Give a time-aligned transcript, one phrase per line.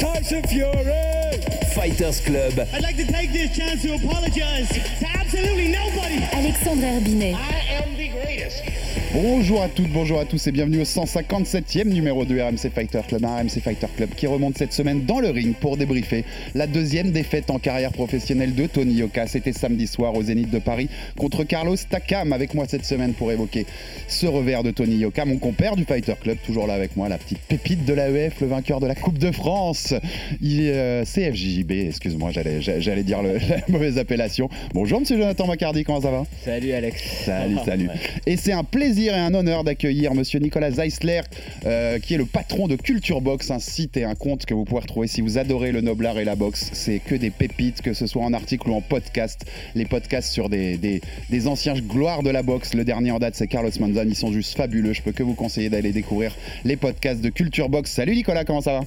[0.00, 1.42] Tyson Fury.
[1.74, 2.66] Fighters Club.
[2.72, 6.16] I'd like to take this chance to apologize to absolutely nobody.
[6.32, 7.34] Alexandre Herbinet.
[7.34, 8.69] I am the greatest.
[9.12, 13.24] Bonjour à toutes, bonjour à tous et bienvenue au 157e numéro de RMC Fighter Club,
[13.24, 16.24] un RMC Fighter Club qui remonte cette semaine dans le ring pour débriefer
[16.54, 19.26] la deuxième défaite en carrière professionnelle de Tony Yoka.
[19.26, 23.32] C'était samedi soir au Zénith de Paris contre Carlos Takam avec moi cette semaine pour
[23.32, 23.66] évoquer
[24.06, 27.18] ce revers de Tony Yoka, mon compère du Fighter Club, toujours là avec moi, la
[27.18, 29.92] petite pépite de l'AEF, le vainqueur de la Coupe de France.
[30.40, 34.48] Il est euh, CFJB, excuse-moi, j'allais, j'allais dire le- la mauvaise appellation.
[34.72, 36.24] Bonjour monsieur Jonathan Macardy, comment ça va?
[36.44, 37.02] Salut Alex.
[37.24, 37.88] Salut, salut.
[38.24, 41.22] Et c'est un plaisir et un honneur d'accueillir Monsieur Nicolas Zeisler,
[41.66, 44.64] euh, qui est le patron de Culture Box, un site et un compte que vous
[44.64, 46.70] pouvez retrouver si vous adorez le noble art et la boxe.
[46.72, 49.44] C'est que des pépites, que ce soit en article ou en podcast.
[49.74, 52.74] Les podcasts sur des, des, des anciens gloires de la boxe.
[52.74, 54.08] Le dernier en date, c'est Carlos Manzan.
[54.08, 54.92] Ils sont juste fabuleux.
[54.92, 57.90] Je peux que vous conseiller d'aller découvrir les podcasts de Culture Box.
[57.90, 58.80] Salut Nicolas, comment ça va?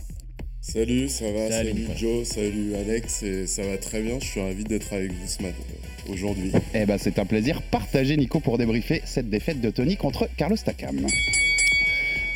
[0.62, 1.88] Salut, ça va, Salut, salut.
[1.98, 5.44] Joe, salut Alex, et ça va très bien, je suis ravi d'être avec vous ce
[5.44, 5.62] matin,
[6.10, 6.52] aujourd'hui.
[6.74, 10.58] Eh ben, c'est un plaisir partagé, Nico, pour débriefer cette défaite de Tony contre Carlos
[10.58, 11.06] Takam.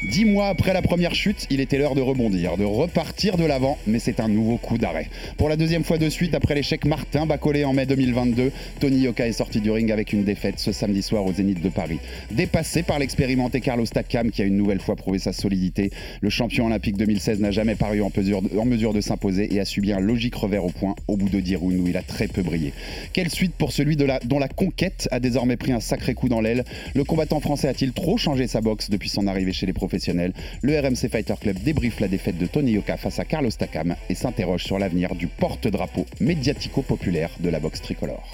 [0.03, 3.79] Dix mois après la première chute, il était l'heure de rebondir, de repartir de l'avant,
[3.87, 5.09] mais c'est un nouveau coup d'arrêt.
[5.37, 9.27] Pour la deuxième fois de suite, après l'échec Martin Bacolé en mai 2022, Tony Yoka
[9.27, 11.97] est sorti du ring avec une défaite ce samedi soir au Zénith de Paris.
[12.29, 15.89] Dépassé par l'expérimenté Carlos Takam, qui a une nouvelle fois prouvé sa solidité,
[16.21, 19.99] le champion olympique 2016 n'a jamais paru en mesure de, s'imposer et a subi un
[19.99, 22.71] logique revers au point au bout de 10 rounds où il a très peu brillé.
[23.13, 26.65] Quelle suite pour celui dont la conquête a désormais pris un sacré coup dans l'aile?
[26.93, 29.86] Le combattant français a-t-il trop changé sa boxe depuis son arrivée chez les professionnels?
[30.61, 34.15] Le RMC Fighter Club débriefe la défaite de Tony Yoka face à Carlos Takam et
[34.15, 38.27] s'interroge sur l'avenir du porte-drapeau médiatico-populaire de la boxe tricolore.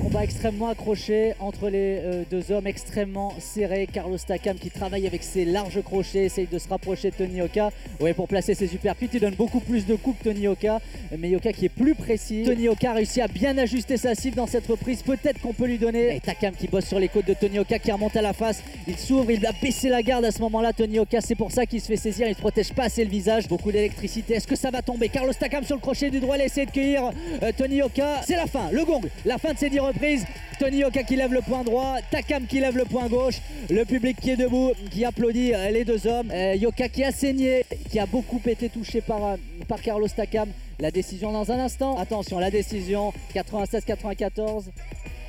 [0.00, 3.88] Combat extrêmement accroché entre les euh, deux hommes, extrêmement serré.
[3.92, 7.70] Carlos Takam qui travaille avec ses larges crochets, essaye de se rapprocher de Tony Yoka.
[8.00, 10.80] Ouais, pour placer ses uppercuts, il donne beaucoup plus de coups que Tony Yoka.
[11.18, 12.44] Mais Yoka qui est plus précis.
[12.44, 15.02] Tony Yoka a réussi à bien ajuster sa cible dans cette reprise.
[15.02, 16.16] Peut-être qu'on peut lui donner.
[16.16, 18.62] Et Takam qui bosse sur les côtes de Tony Yoka qui remonte à la face.
[18.86, 20.72] Il s'ouvre, il a baissé la garde à ce moment-là.
[20.72, 22.26] Tony Yoka, c'est pour ça qu'il se fait saisir.
[22.26, 23.48] Il ne protège pas assez le visage.
[23.48, 24.34] Beaucoup d'électricité.
[24.34, 25.08] Est-ce que ça va tomber?
[25.08, 27.10] Carlos Takam sur le crochet du droit, il essaie de cueillir
[27.42, 28.20] euh, Tony Yoka.
[28.26, 30.24] C'est la fin, le gong, la fin de ces 10 reprises.
[30.58, 33.36] Tony Yoka qui lève le point droit, Takam qui lève le point gauche,
[33.70, 36.30] le public qui est debout, qui applaudit euh, les deux hommes.
[36.32, 39.36] Euh, Yoka qui a saigné, qui a beaucoup été touché par, euh,
[39.68, 40.48] par Carlos Takam.
[40.80, 41.96] La décision dans un instant.
[41.96, 44.64] Attention, la décision 96-94.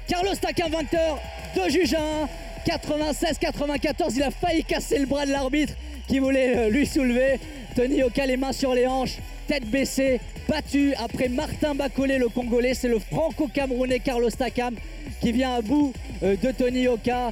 [0.07, 1.19] Carlos Takam vainqueur
[1.55, 2.27] de juge 1
[2.65, 5.73] 96-94 il a failli casser le bras de l'arbitre
[6.07, 7.39] qui voulait lui soulever
[7.75, 12.73] Tony Yoka les mains sur les hanches tête baissée battu après Martin Bacolé le Congolais.
[12.73, 14.75] C'est le franco-camerounais Carlos Takam
[15.21, 15.93] qui vient à bout
[16.23, 17.29] euh, de Tony Yoka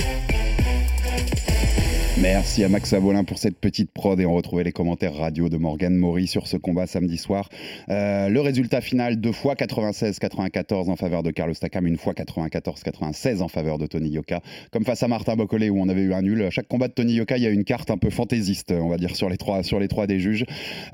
[2.22, 5.58] Merci à Max Abolin pour cette petite prod et on retrouvait les commentaires radio de
[5.58, 7.48] Morgan Maury sur ce combat samedi soir.
[7.90, 13.44] Euh, le résultat final, deux fois 96-94 en faveur de Carlos Takam, une fois 94-96
[13.44, 14.42] en faveur de Tony Yoka.
[14.72, 16.42] Comme face à Martin Bocolé où on avait eu un nul.
[16.42, 18.90] À chaque combat de Tony Yoka, il y a une carte un peu fantaisiste, on
[18.90, 20.46] va dire, sur les trois, sur les trois des juges.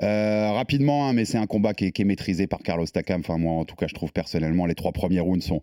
[0.01, 3.21] Euh, rapidement, hein, mais c'est un combat qui est, qui est maîtrisé par Carlos Takam.
[3.21, 5.61] Enfin, moi, en tout cas, je trouve personnellement, les trois premiers rounds sont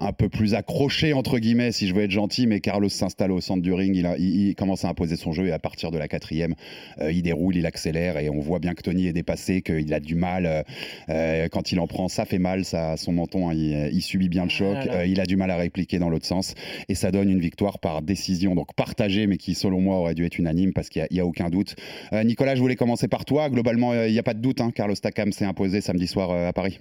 [0.00, 3.40] un peu plus accrochés, entre guillemets, si je veux être gentil, mais Carlos s'installe au
[3.40, 5.90] centre du ring, il, a- il- il commence à imposer son jeu et à partir
[5.90, 6.54] de la quatrième,
[7.00, 10.00] euh, il déroule, il accélère et on voit bien que Tony est dépassé, qu'il a
[10.00, 10.46] du mal.
[10.46, 10.62] euh,
[11.10, 14.28] euh, quand il en prend, ça fait mal, ça, son menton, hein, il, il subit
[14.28, 14.98] bien le choc, Ah là là.
[15.00, 16.54] euh, il a du mal à répliquer dans l'autre sens
[16.88, 20.24] et ça donne une victoire par décision, donc partagée, mais qui selon moi aurait dû
[20.26, 21.76] être unanime parce qu'il n'y a, aucun doute.
[22.12, 23.48] Nicolas, je voulais commencer par toi.
[23.48, 26.52] Globalement, il n'y a pas de doute, hein, Carlos Takam s'est imposé samedi soir à
[26.52, 26.78] Paris.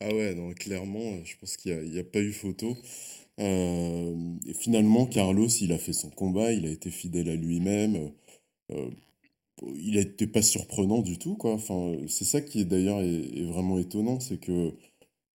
[0.00, 2.76] Ah ouais, non, clairement, je pense qu'il n'y a, pas eu photo.
[3.40, 4.14] Euh,
[4.46, 8.12] et finalement, Carlos, il a fait son combat, il a été fidèle à lui-même.
[8.72, 8.90] euh,
[9.76, 11.52] il n'était pas surprenant du tout, quoi.
[11.54, 14.74] Enfin, c'est ça qui est d'ailleurs est, vraiment étonnant, c'est que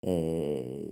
[0.06, 0.86] euh,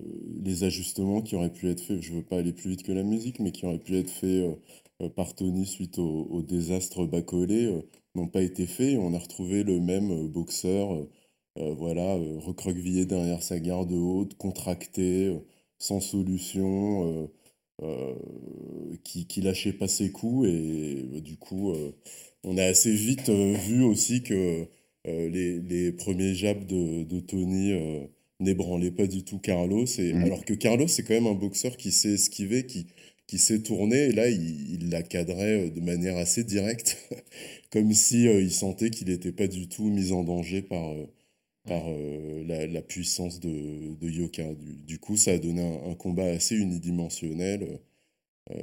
[0.43, 3.03] les ajustements qui auraient pu être faits, je veux pas aller plus vite que la
[3.03, 4.57] musique, mais qui auraient pu être faits
[5.01, 7.83] euh, par Tony suite au, au désastre Bacolé,
[8.15, 8.97] n'ont pas été faits.
[8.99, 10.97] On a retrouvé le même boxeur,
[11.57, 15.39] voilà, euh, recroquevillé derrière sa garde haute, contracté, euh,
[15.79, 17.27] sans solution, euh,
[17.83, 18.15] euh,
[19.03, 20.47] qui, qui lâchait pas ses coups.
[20.47, 21.91] Et euh, du coup, euh,
[22.43, 24.67] on a assez vite euh, vu aussi que
[25.07, 28.05] euh, les, les premiers jabs de, de Tony euh,
[28.39, 29.85] n'ébranlaient pas du tout Carlos.
[29.99, 30.23] Et, Mhm.
[30.23, 32.87] Alors que Carlos, c'est quand même un boxeur qui sait esquiver, qui,
[33.27, 34.05] qui sait tourner.
[34.07, 36.97] Et là, il, il la cadrait euh, de manière assez directe,
[37.71, 41.05] comme si euh, il sentait qu'il n'était pas du tout mis en danger par, euh,
[41.67, 44.53] par euh, la, la puissance de, de Yoka.
[44.55, 47.79] Du, du coup, ça a donné un, un combat assez unidimensionnel,
[48.51, 48.55] euh,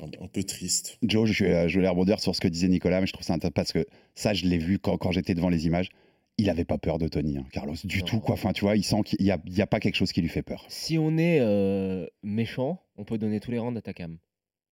[0.00, 0.98] un, un peu triste.
[1.02, 3.34] Joe, je, euh, je voulais rebondir sur ce que disait Nicolas, mais je trouve ça
[3.34, 5.88] intéressant parce que ça, je l'ai vu quand, quand j'étais devant les images.
[6.38, 8.04] Il avait pas peur de Tony, hein, Carlos, du Non.
[8.06, 8.20] tout.
[8.20, 8.34] Quoi.
[8.34, 10.22] Enfin, tu vois, il sent qu'il n'y a, il y a pas quelque chose qui
[10.22, 10.64] lui fait peur.
[10.68, 14.16] Si on est euh, méchant, on peut donner tous les ta cam.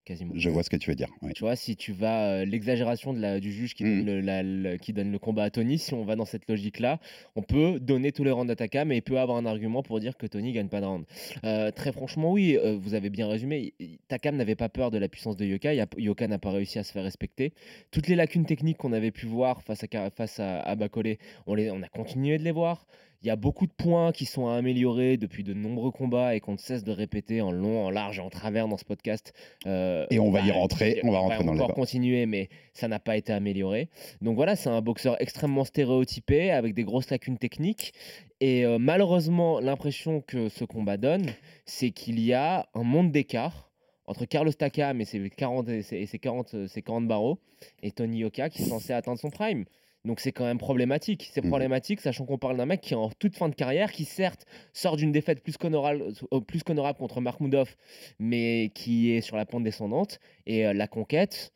[0.06, 0.32] Quasiment.
[0.34, 1.08] Je vois ce que tu veux dire.
[1.22, 1.32] ouais.
[1.34, 2.30] Tu vois, si tu vas.
[2.40, 4.04] euh, L'exagération de la- du juge qui, Mm.
[4.04, 6.48] donne le, la- le- qui donne le combat à Tony, si on va dans cette
[6.48, 6.98] logique-là,
[7.36, 10.00] on peut donner tous les rounds à Takam et il peut avoir un argument pour
[10.00, 11.04] dire que Tony gagne pas de round.
[11.44, 13.74] Euh, très franchement, oui, euh, vous avez bien résumé.
[14.08, 15.74] Takam n'avait pas peur de la puissance de Yoka.
[15.98, 17.52] Yoka n'a pas réussi à se faire respecter.
[17.90, 21.16] Toutes les lacunes techniques qu'on avait pu voir face à, face à, à Bakole,
[21.46, 22.86] on, les, on a continué de les voir.
[23.22, 26.40] Il y a beaucoup de points qui sont à améliorer depuis de nombreux combats et
[26.40, 29.34] qu'on ne cesse de répéter en long, en large et en travers dans ce podcast.
[29.66, 31.74] Euh, Et on va y bah, rentrer, on va rentrer dans le débat.
[31.74, 33.90] continuer, mais ça n'a pas été amélioré.
[34.22, 37.92] Donc voilà, c'est un boxeur extrêmement stéréotypé, avec des grosses lacunes techniques.
[38.40, 41.26] Et euh, malheureusement, l'impression que ce combat donne,
[41.66, 43.70] c'est qu'il y a un monde d'écart
[44.06, 47.38] entre Carlos Takam et ses 40, et ses, et ses 40, euh, ses 40 barreaux
[47.82, 49.66] et Tony Yoka qui est censé atteindre son prime.
[50.04, 51.30] Donc c'est quand même problématique.
[51.32, 51.50] C'est Mhm.
[51.50, 54.46] problématique, sachant qu'on parle d'un mec qui est en toute fin de carrière, qui certes
[54.72, 57.76] sort d'une défaite plus qu'honorable, euh, plus qu'honorable contre Markmoudov,
[58.18, 60.18] mais qui est sur la pente descendante.
[60.46, 61.52] Et euh, la conquête,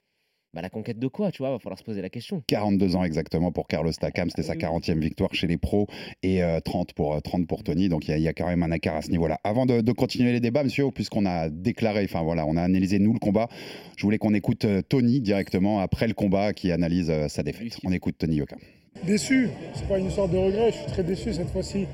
[0.54, 1.50] bah, la conquête de quoi, tu vois?
[1.50, 2.42] Va falloir se poser la question.
[2.46, 5.86] 42 ans exactement pour Carlos Takam, c'était sa 40e victoire chez les pros
[6.22, 8.32] et euh, 30, pour, euh, 30 pour Tony, donc il y, a- il y a
[8.32, 9.38] quand même un écart à ce niveau-là.
[9.44, 12.98] Avant de, de continuer les débats, monsieur, puisqu'on a déclaré, enfin voilà, on a analysé
[12.98, 13.48] nous le combat,
[13.96, 17.78] je voulais qu'on écoute euh, Tony directement après le combat qui analyse euh, sa défaite.
[17.84, 18.56] On écoute Tony Yoka.
[19.04, 21.86] Déçu, c'est pas une histoire de regret, je suis très déçu cette fois-ci.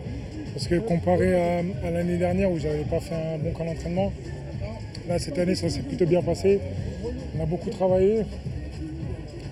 [0.53, 4.13] Parce que comparé à, à l'année dernière où j'avais pas fait un bon camp d'entraînement,
[5.09, 6.61] là cette année ça s'est plutôt bien passé.
[7.39, 8.23] On a beaucoup travaillé.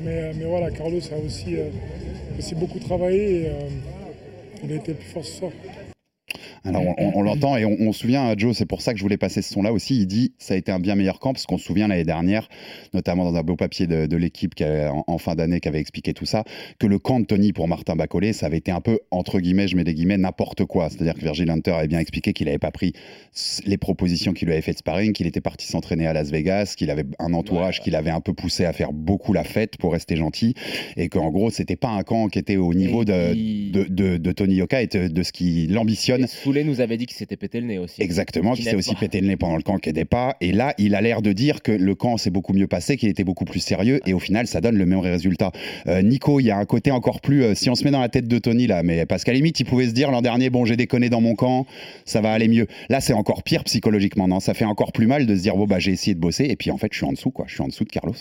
[0.00, 1.70] Mais, euh, mais voilà, Carlos a aussi, euh,
[2.38, 3.68] aussi beaucoup travaillé et euh,
[4.64, 5.52] il a été le plus fort ce soir.
[6.64, 8.98] Alors on, on- on l'entend et on, on se souvient, Joe, c'est pour ça que
[8.98, 9.96] je voulais passer ce son-là aussi.
[10.00, 12.48] Il dit ça a été un bien meilleur camp parce qu'on se souvient l'année dernière,
[12.94, 16.12] notamment dans un beau papier de, de l'équipe en, en fin d'année qui avait expliqué
[16.14, 16.44] tout ça,
[16.78, 19.68] que le camp de Tony pour Martin Bacolé, ça avait été un peu entre guillemets,
[19.68, 20.88] je mets des guillemets, n'importe quoi.
[20.90, 22.92] C'est-à-dire que Virgil Hunter avait bien expliqué qu'il n'avait pas pris
[23.66, 26.74] les propositions qu'il lui avait fait de sparring, qu'il était parti s'entraîner à Las Vegas,
[26.76, 29.92] qu'il avait un entourage qui l'avait un peu poussé à faire beaucoup la fête pour
[29.92, 30.54] rester gentil,
[30.96, 34.16] et qu'en gros c'était pas un camp qui était au niveau de, il- de, de-
[34.16, 36.26] de Tony Yoka et de, de ce qu'il ambitionne.
[36.48, 38.02] Et Soulet nous avait dit qu'il s'était pété le nez aussi.
[38.02, 39.00] Exactement, qui Qui s'est aussi pas.
[39.00, 40.36] pété le nez pendant le camp qui n'aidait pas.
[40.40, 43.08] Et là, il a l'air de dire que le camp s'est beaucoup mieux passé, qu'il
[43.10, 44.00] était beaucoup plus sérieux.
[44.06, 45.52] Et au final, ça donne le même résultat.
[45.86, 47.42] Euh, Nico, il y a un côté encore plus.
[47.44, 49.36] euh, si on se met dans la tête de Tony, là, mais parce qu'à la
[49.36, 51.66] limite, il pouvait se dire l'an dernier, bon, j'ai déconné dans mon camp,
[52.06, 52.66] ça va aller mieux.
[52.88, 54.40] Là, c'est encore pire psychologiquement, non?
[54.40, 56.44] Ça fait encore plus mal de se dire, bon, bah, j'ai essayé de bosser.
[56.44, 57.44] Et puis, en fait, je suis en dessous, quoi.
[57.48, 58.14] Je suis en dessous de Carlos.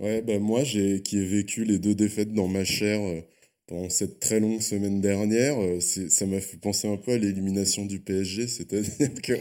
[0.00, 3.20] Ouais, bah moi, j'ai, qui ai vécu les deux défaites dans ma chair euh,
[3.66, 7.84] pendant cette très longue semaine dernière, euh, ça m'a fait penser un peu à l'élimination
[7.86, 9.34] du PSG, c'est-à-dire que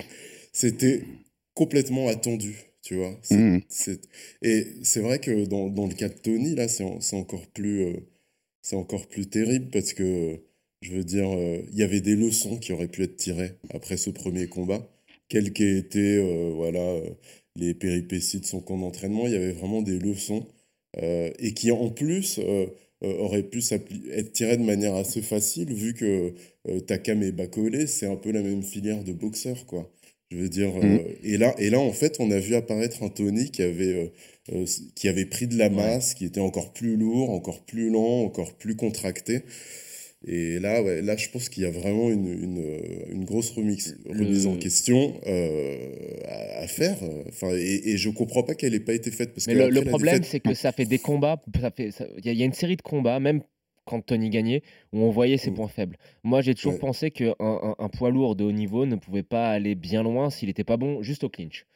[0.53, 1.03] c'était
[1.53, 3.17] complètement attendu, tu vois.
[3.69, 4.01] C'est-
[4.41, 7.47] et c'est vrai que dans, dans le cas de Tony, là, c'est, en- c'est encore
[7.47, 7.93] plus, euh,
[8.61, 10.39] c'est encore plus terrible parce que,
[10.81, 13.97] je veux dire, euh, il y avait des leçons qui auraient pu être tirées après
[13.97, 14.87] ce premier combat,
[15.29, 17.01] quelles qu'aient été, euh, voilà,
[17.55, 20.47] les péripéties de son camp d'entraînement, il y avait vraiment des leçons
[21.39, 22.39] et qui en plus
[23.03, 23.61] euh, auraient pu
[24.11, 26.33] être tirées de manière assez facile vu que
[26.69, 29.91] euh, Takam et Bacolé, c'est un peu la même filière de boxeurs, quoi.
[30.31, 33.09] Je veux dire, euh, et, là, et là, en fait, on a vu apparaître un
[33.09, 34.11] Tony qui avait,
[34.95, 38.53] qui avait pris de la masse, qui était encore plus lourd, encore plus lent, encore
[38.53, 39.43] plus contracté.
[40.27, 42.79] Et là, ouais, là, je pense qu'il y a vraiment une, une,
[43.11, 45.77] une grosse remix, remise en question euh,
[46.25, 46.97] à, à faire.
[47.27, 49.33] Enfin, et, et je comprends pas qu'elle ait pas été faite.
[49.33, 51.41] Parce Mais que le, problème, défaite- c'est que ça fait des combats.
[51.61, 53.41] ça fait- Il y, a- il y a une série de combats, même
[53.85, 54.63] quand Tony gagnait,
[54.93, 55.55] où on voyait ses Mm.
[55.55, 55.97] points faibles.
[56.23, 56.79] Moi, j'ai toujours Ouais.
[56.79, 60.31] pensé qu'un un, un poids lourd de haut niveau ne pouvait pas aller bien loin
[60.31, 61.67] s'il n'était pas bon juste au clinch.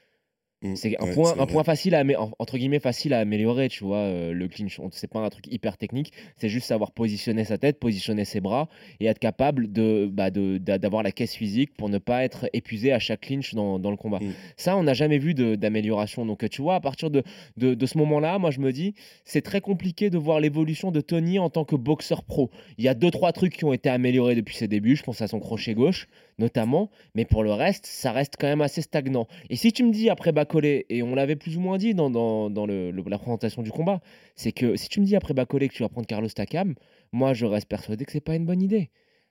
[0.62, 2.04] Mm, C'est un ouais, point, un point facile à
[2.40, 4.80] entre guillemets facile à améliorer, tu vois, euh, le clinch.
[4.92, 8.68] C'est pas un truc hyper technique, c'est juste savoir positionner sa tête, positionner ses bras
[9.00, 13.00] et être capable de bah, d'avoir la caisse physique pour ne pas être épuisé à
[13.00, 14.20] chaque clinch dans, dans le combat.
[14.20, 14.34] Mm.
[14.58, 16.26] Ça, on n'a jamais vu d'amélioration.
[16.26, 17.24] Donc, tu vois, à partir de,
[17.56, 21.00] de, de ce moment-là, moi, je me dis, c'est très compliqué de voir l'évolution de
[21.00, 22.50] Tony en tant que boxeur pro.
[22.78, 24.98] Il y a deux, trois trucs qui ont été améliorés depuis ses débuts.
[24.98, 26.90] Je pense à son crochet gauche, notamment.
[27.16, 29.28] Mais pour le reste, ça reste quand même assez stagnant.
[29.50, 32.10] Et si tu me dis, après Bakole, Et on l'avait plus ou moins dit dans,
[32.10, 34.02] la présentation du combat,
[34.36, 36.76] c'est que si tu me dis après Bacolé que tu vas prendre Carlos Takam,
[37.12, 38.90] moi je reste persuadé que c'est pas une bonne idée.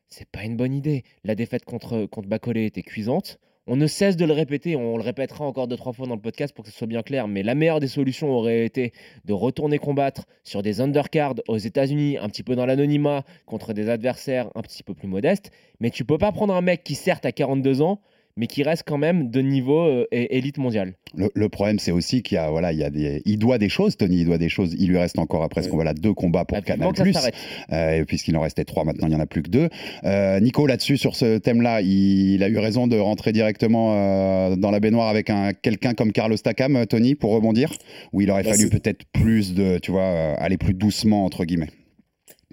[0.09, 1.05] C'est pas une bonne idée.
[1.25, 3.39] La défaite contre, contre Bacolé était cuisante.
[3.71, 6.23] On ne cesse de le répéter, on le répétera encore deux, trois fois dans le
[6.23, 8.95] podcast pour que ce soit bien clair, mais la meilleure des solutions aurait été
[9.27, 13.91] de retourner combattre sur des undercards aux États-Unis, un petit peu dans l'anonymat, contre des
[13.91, 15.51] adversaires un petit peu plus modestes.
[15.81, 18.01] Mais tu peux pas prendre un mec qui, certes, a 42 ans,
[18.39, 20.95] mais qui reste quand même de niveau euh, élite mondiale.
[21.17, 23.59] Le, le problème, c'est aussi qu'il y a, voilà, il y a des, il doit
[23.59, 24.75] des choses, Tony, il doit des choses.
[24.79, 25.73] Il lui reste encore après ce Ouais.
[25.73, 27.13] combat-là deux combats pour Bah, vivement Canal+.
[27.13, 27.35] s'arrête.
[27.73, 29.69] Euh, puisqu'il en restait trois, maintenant il n'y en a plus que deux.
[30.05, 34.57] Euh, Nico, là-dessus, sur ce thème-là, il, il a eu raison de rentrer directement euh,
[34.57, 37.73] dans la baignoire avec un, quelqu'un comme Carlos Takam, Tony, pour rebondir?
[38.13, 41.45] Ou il aurait Bah, fallu peut-être plus de, tu vois, euh, aller plus doucement, entre
[41.45, 41.71] guillemets?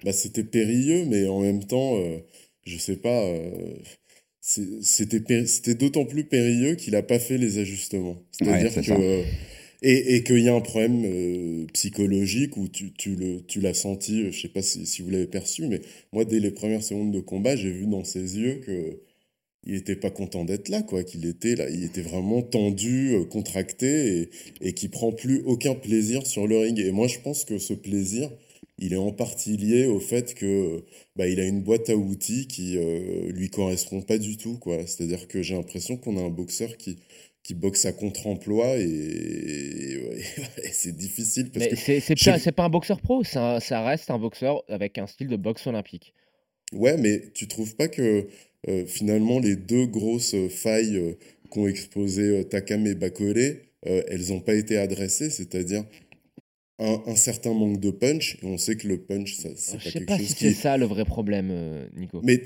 [0.04, 2.18] Bah, c'était périlleux, mais en même temps, euh,
[2.66, 3.52] je sais pas, euh,
[4.82, 8.22] c'était c'était d'autant plus périlleux qu'il n'a pas fait les ajustements.
[8.32, 8.92] C'est-à-dire c'est que.
[9.02, 9.24] euh,
[9.82, 13.74] et et qu'il y a un problème euh, psychologique où tu, tu le- tu l'as
[13.74, 15.82] senti, euh, je sais pas si, si vous l'avez perçu, mais
[16.14, 19.00] moi, dès les premières secondes de combat, j'ai vu dans ses yeux que
[19.68, 24.22] il était pas content d'être là, quoi, qu'il était là, il était vraiment tendu, contracté
[24.22, 24.30] et,
[24.70, 26.80] et qui prend plus aucun plaisir sur le ring.
[26.80, 28.30] Et moi, je pense que ce plaisir,
[28.78, 30.84] il est en partie lié au fait que
[31.16, 34.86] bah, il a une boîte à outils qui euh, lui correspond pas du tout, quoi.
[34.88, 36.98] C'est-à-dire que j'ai l'impression qu'on a un boxeur qui
[37.44, 40.24] qui boxe à contre-emploi et, et- ouais,
[40.64, 43.60] et c'est difficile parce Mais que c'est c'est pas, c'est pas un boxeur pro, c'est
[43.62, 46.14] ça reste un boxeur avec un style de boxe olympique.
[46.74, 48.28] Ouais, mais tu trouves pas que
[48.68, 51.14] euh, finalement les deux grosses failles euh,
[51.50, 55.86] qu'ont exposé euh, Takam et Bakolé, euh, elles n'ont pas été adressées, c'est-à-dire
[56.80, 58.38] un, un certain manque de punch.
[58.42, 60.36] Et on sait que le punch, ça, c'est Je pas sais quelque pas chose si
[60.36, 60.44] qui.
[60.46, 62.22] c'est ça le vrai problème, euh, Nico.
[62.24, 62.42] Mais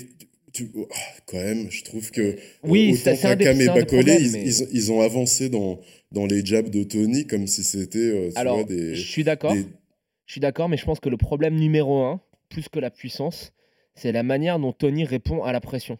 [0.52, 0.88] tu, oh,
[1.26, 4.22] quand même, je trouve que Oui, euh, ça, autant c'est un des- Takam et problèmes,
[4.22, 5.80] ils, mais- ils- ils ont avancé dans,
[6.12, 9.52] dans les jabs de Tony comme si c'était euh, Alors, vois, des, je suis d'accord.
[9.54, 9.66] des-
[10.26, 13.52] Je suis d'accord, mais je pense que le problème numéro un, plus que la puissance,
[13.94, 15.98] c'est la manière dont Tony répond à la pression.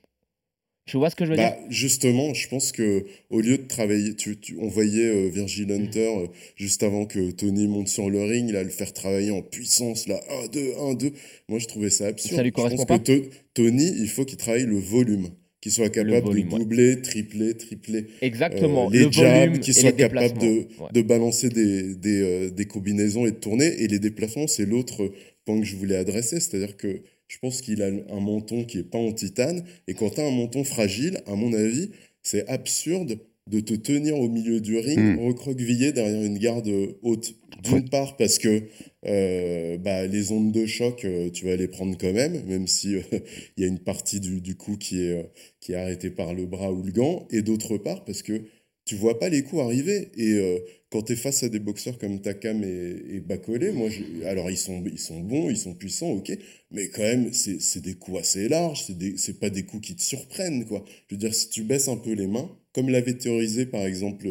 [0.91, 1.71] Tu vois ce que je veux Bah, dire?
[1.71, 6.01] justement, je pense que au lieu de travailler, tu, tu- on voyait euh, Virgil Hunter
[6.19, 10.09] euh, juste avant que Tony monte sur le ring, là, le faire travailler en puissance,
[10.09, 11.13] là, 1, 2, 1, 2.
[11.49, 12.35] Moi, je trouvais ça absurde.
[12.37, 15.29] Ça lui Je pense correspond que To- Tony, il faut qu'il travaille le volume,
[15.61, 16.59] qu'il soit capable volume, de ouais.
[16.59, 18.07] doubler, tripler, tripler.
[18.21, 18.89] Exactement.
[18.89, 20.47] Euh, les le jabs, qu'il soit capable de.
[20.49, 20.89] Ouais.
[20.93, 23.81] de balancer des, des, euh, des combinaisons et de tourner.
[23.81, 25.13] Et les déplacements, c'est l'autre
[25.45, 26.41] point que je voulais adresser.
[26.41, 29.65] C'est-à-dire que je pense qu'il a un menton qui est pas en titane.
[29.87, 31.91] Et quand tu as un menton fragile, à mon avis,
[32.25, 35.27] c'est absurde de te tenir au milieu du ring, Mm.
[35.27, 36.69] recroquevillé derrière une garde
[37.03, 37.37] haute.
[37.63, 38.65] D'une part, parce que
[39.07, 42.97] euh, bah, les ondes de choc, euh, tu vas les prendre quand même, même si
[42.97, 43.01] euh,
[43.57, 46.47] il y a une partie du, du coup qui est, qui est arrêtée par le
[46.47, 47.29] bras ou le gant.
[47.31, 48.43] Et d'autre part, parce que
[48.91, 50.11] tu vois pas les coups arriver.
[50.17, 50.59] Et euh,
[50.91, 54.51] quand tu es face à des boxeurs comme Takam et, et Bakolé, moi, je- alors
[54.51, 56.33] ils sont, ils sont bons, ils sont puissants, ok,
[56.73, 58.85] mais quand même, c'est des coups assez larges,
[59.17, 60.85] c'est pas des coups qui te surprennent, quoi.
[61.09, 64.27] Je veux dire, si tu baisses un peu les mains, comme l'avait théorisé par exemple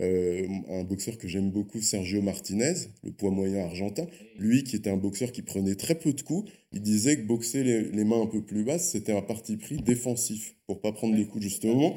[0.00, 4.06] euh, un boxeur que j'aime beaucoup, Sergio Martinez, le poids moyen argentin,
[4.38, 7.64] lui qui était un boxeur qui prenait très peu de coups, il disait que boxer
[7.64, 11.14] les, les mains un peu plus basses, c'était un parti pris défensif, pour pas prendre
[11.16, 11.96] les coups justement,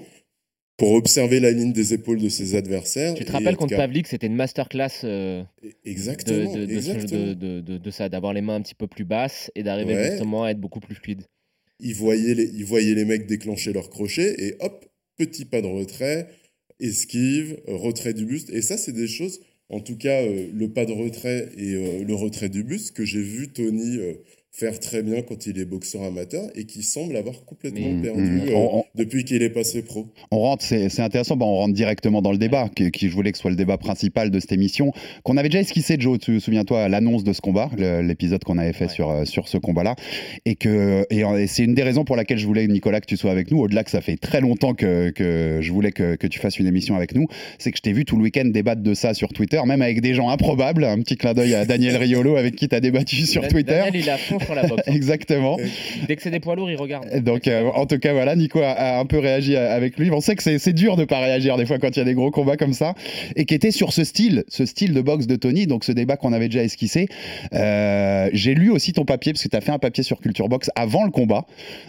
[0.80, 3.14] pour observer la ligne des épaules de ses adversaires.
[3.14, 7.26] Tu te rappelles contre Pavlik, c'était une masterclass euh, de, Exactement, de, de, ce- exactement.
[7.28, 9.94] de- de- de- de ça, d'avoir les mains un petit peu plus basses et d'arriver
[9.94, 10.10] Ouais.
[10.12, 11.22] justement à être beaucoup plus fluide.
[11.82, 14.86] il voyait les, il voyait les mecs déclencher leur crochet et hop,
[15.18, 16.28] petit pas de retrait,
[16.80, 18.50] esquive, retrait du buste.
[18.50, 22.04] Et ça, c'est des choses, en tout cas, euh, le pas de retrait et euh,
[22.04, 24.14] le retrait du buste que j'ai vu Tony euh,
[24.52, 28.22] faire très bien quand il est boxeur amateur et qui semble avoir complètement Mais- perdu
[28.24, 30.08] Mm, euh, on- on- depuis qu'il est passé pro.
[30.32, 33.14] On rentre, c'est c'est intéressant, bah, on rentre directement dans le débat, qui, qui je
[33.14, 34.92] voulais que ce soit le débat principal de cette émission,
[35.24, 38.86] qu'on avait déjà esquissé, Joe, tu souviens-toi, l'annonce de ce combat, l'épisode qu'on avait fait
[38.86, 38.94] Ouais.
[38.94, 39.96] sur, euh, sur ce combat-là,
[40.46, 43.06] et que et, euh, et c'est une des raisons pour laquelle je voulais, Nicolas, que
[43.06, 46.16] tu sois avec nous, au-delà que ça fait très longtemps que, que je voulais que,
[46.16, 47.28] que tu fasses une émission avec nous,
[47.60, 50.02] c'est que je t'ai vu tout le week-end débattre de ça sur Twitter, même avec
[50.02, 53.26] des gens improbables, un petit clin d'œil à Daniel Riolo, avec qui tu as débattu
[53.28, 53.72] sur Dan- Twitter.
[53.86, 54.84] Daniel, il est sur la boxe.
[54.88, 55.58] Exactement.
[56.08, 57.08] Dès que c'est des poids lourds, il regarde.
[57.24, 60.10] Donc, euh, en tout cas, voilà, Nico a, a un peu réagi a- avec lui.
[60.12, 62.14] On sait que c'est dur de pas réagir des fois quand il y a des
[62.14, 62.94] gros combats comme ça,
[63.36, 66.18] et qui était sur ce style, ce style de boxe de Tony, donc ce débat
[66.18, 67.08] qu'on avait déjà esquissé.
[67.54, 70.50] Euh, J'ai lu aussi ton papier, parce que tu as fait un papier sur Culture
[70.50, 71.46] Box avant le combat,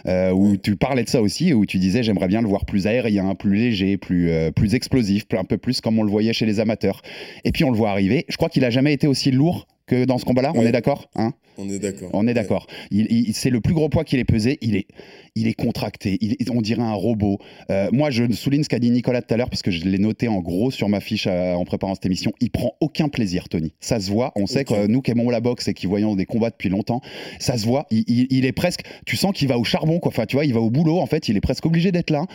[0.07, 2.87] euh, où tu parlais de ça aussi, où tu disais j'aimerais bien le voir plus
[2.87, 6.45] aérien, plus léger, plus, euh, plus explosif, un peu plus comme on le voyait chez
[6.45, 7.01] les amateurs.
[7.45, 8.25] Et puis on le voit arriver.
[8.29, 10.51] Je crois qu'il a jamais été aussi lourd que dans ce combat-là.
[10.55, 12.09] On est d'accord hein On est d'accord.
[12.13, 12.67] On est d'accord.
[12.91, 14.57] Il, il- c'est le plus gros poids qu'il ait pesé.
[14.61, 14.87] Il est,
[15.35, 16.17] il est contracté.
[16.21, 17.39] Il est- on dirait un robot.
[17.69, 19.97] Euh, moi, je souligne ce qu'a dit Nicolas tout à l'heure parce que je l'ai
[19.97, 22.31] noté en gros sur ma fiche euh, en préparant cette émission.
[22.39, 23.73] Il prend aucun plaisir, Tony.
[23.79, 24.31] Ça se voit.
[24.35, 27.01] On sait que nous qui aimons la boxe et qui voyons des combats depuis longtemps,
[27.39, 27.85] ça se voit.
[27.91, 28.81] Il, est presque.
[29.05, 30.09] Tu sens qu'il va au charbon, quoi.
[30.09, 30.99] Enfin, tu vois, il va au boulot.
[30.99, 32.25] En fait, il est presque obligé d'être là.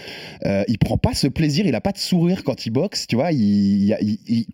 [0.44, 1.66] Euh, il prend pas ce plaisir.
[1.66, 3.06] Il a pas de sourire quand il boxe.
[3.06, 3.30] Tu vois,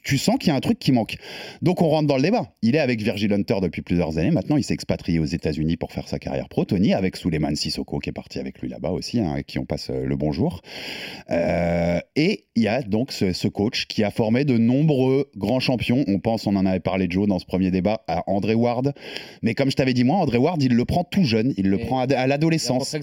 [0.04, 1.16] tu sens qu'il y a un truc qui manque.
[1.62, 2.52] Donc on rentre dans le débat.
[2.62, 4.30] Il est avec Virgil Hunter depuis plusieurs années.
[4.30, 6.64] Maintenant, il s'est expatrié aux États-Unis pour faire sa carrière pro.
[6.64, 9.64] Tony avec Suleiman Sissoko qui est parti avec lui là-bas aussi, hein, avec qui on
[9.64, 10.60] passe euh, le bonjour.
[11.30, 15.60] Euh, et il y a donc ce, ce coach qui a formé de nombreux grands
[15.60, 16.04] champions.
[16.06, 18.92] On pense, on en avait parlé Joe dans ce premier débat, à André Ward.
[19.42, 21.54] Mais comme je t'avais dit moi, André Ward, il le prend tout jeune.
[21.56, 22.94] Il le Et- prend à, à l'adolescence.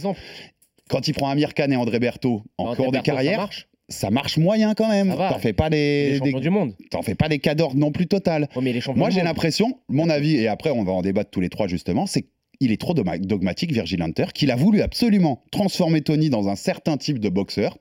[0.90, 3.68] Quand il prend Amir Khan et André Berthaud en André cours de Berthaud, carrière, marche.
[3.90, 5.14] Ça marche moyen quand même.
[5.16, 6.74] T'en fais pas des, du monde.
[6.92, 8.48] t'en fais pas des cas d'ordre non plus total.
[8.62, 11.68] Mais Moi, j'ai l'impression, mon avis, et après on va en débattre tous les trois
[11.68, 12.26] justement, c'est
[12.60, 16.56] qu'il est trop dogma- dogmatique, Virgil Hunter, qu'il a voulu absolument transformer Tony dans un
[16.56, 17.78] certain type de boxeur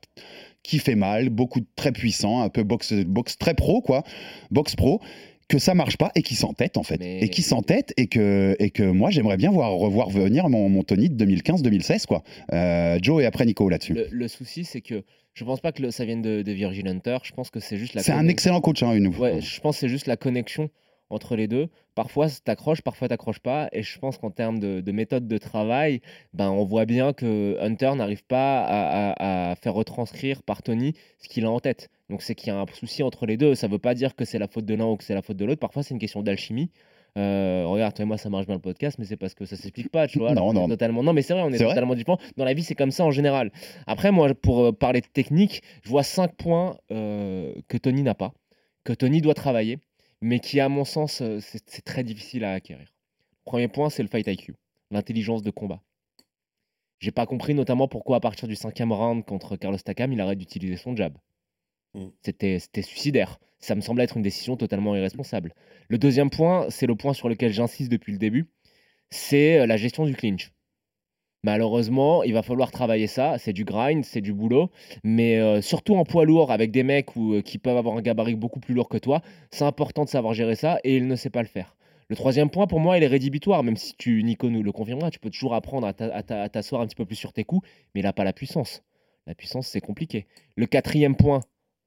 [0.63, 4.03] qui fait mal, beaucoup de très puissant, un peu boxe, boxe très pro, quoi,
[4.51, 5.01] boxe pro
[5.49, 8.55] que ça marche pas et qui s'entête en fait Mais- et qui s'entête et que
[8.59, 12.23] et que moi j'aimerais bien voir revoir venir mon, mon Tony de 2015-2016 quoi
[12.53, 15.05] Euh, Joe et après Nico là-dessus Le, le souci, c'est que
[15.39, 17.19] je pense pas que le- ça vienne de, de Virgil Hunter.
[17.23, 18.03] Je pense que c'est juste la.
[18.03, 20.69] c'est un excellent coach hein, une Ouais, je pense que c'est juste la connexion
[21.11, 21.69] entre les deux.
[21.95, 23.69] Parfois, t'accroches, parfois t'accroches pas.
[23.73, 26.01] Et je pense qu'en termes de, de méthode de travail,
[26.35, 30.95] ben, on voit bien que Hunter n'arrive pas à, à- à faire retranscrire par Tony
[31.21, 31.89] ce qu'il a en tête.
[32.11, 33.55] Donc c'est qu'il y a un souci entre les deux.
[33.55, 35.37] Ça veut pas dire que c'est la faute de l'un ou que c'est la faute
[35.39, 35.61] de l'autre.
[35.61, 36.71] Parfois, c'est une question d'alchimie.
[37.17, 39.57] Euh, regarde, toi et moi, ça marche bien le podcast, mais c'est parce que ça
[39.57, 40.35] s'explique pas, tu vois.
[40.35, 40.69] Non, non.
[40.69, 41.03] Totalement.
[41.03, 42.19] Non, mais c'est vrai, on est, totalement différents.
[42.37, 43.51] Dans la vie, c'est comme ça en général.
[43.87, 48.15] Après, moi, pour euh, parler de technique, je vois cinq points euh, que Tony n'a
[48.15, 48.33] pas,
[48.85, 49.79] que Tony doit travailler,
[50.21, 52.93] mais qui, à mon sens, c'est très difficile à acquérir.
[53.45, 54.55] Premier point, c'est le fight IQ,
[54.91, 55.81] l'intelligence de combat.
[57.01, 60.39] J'ai pas compris notamment pourquoi, à partir du cinquième round contre Carlos Takam, il arrête
[60.39, 61.17] d'utiliser son jab.
[61.95, 62.09] Mm.
[62.23, 63.39] C'était c'était suicidaire.
[63.61, 65.55] Ça me semblait être une décision totalement irresponsable.
[65.89, 68.47] Le deuxième point, c'est le point sur lequel j'insiste depuis le début,
[69.11, 70.53] c'est euh, la gestion du clinch.
[71.45, 73.39] Malheureusement, il va falloir travailler ça.
[73.39, 74.71] C'est du grind, c'est du boulot.
[75.05, 78.35] Mais euh, surtout en poids lourd, avec des mecs euh, qui peuvent avoir un gabarit
[78.35, 81.31] beaucoup plus lourd que toi, c'est important de savoir gérer ça et il ne sait
[81.31, 81.77] pas le faire.
[82.09, 85.11] Le troisième point, pour moi, il est rédhibitoire, même si tu, Nico nous le confirmera.
[85.11, 85.93] Tu peux toujours apprendre à
[86.49, 88.83] t'asseoir un petit peu plus sur tes coups, mais il n'a pas la puissance.
[89.27, 90.27] La puissance, c'est compliqué.
[90.57, 91.41] Le quatrième point,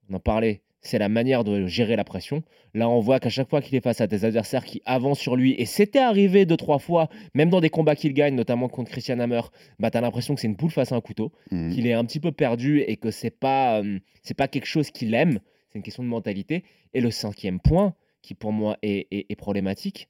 [0.09, 2.43] on en parlait, c'est la manière de gérer la pression.
[2.73, 5.35] Là, on voit qu'à chaque fois qu'il est face à des adversaires qui avancent sur
[5.35, 8.89] lui, et c'était arrivé deux, trois fois, même dans des combats qu'il gagne, notamment contre
[8.91, 9.41] Christian Hammer,
[9.79, 11.73] bah, tu as l'impression que c'est une poule face à un couteau, Mhm.
[11.73, 14.89] qu'il est un petit peu perdu et que c'est pas, euh, c'est pas quelque chose
[14.91, 15.39] qu'il aime,
[15.69, 16.63] c'est une question de mentalité.
[16.93, 20.09] Et le cinquième point, qui pour moi est, est- est problématique,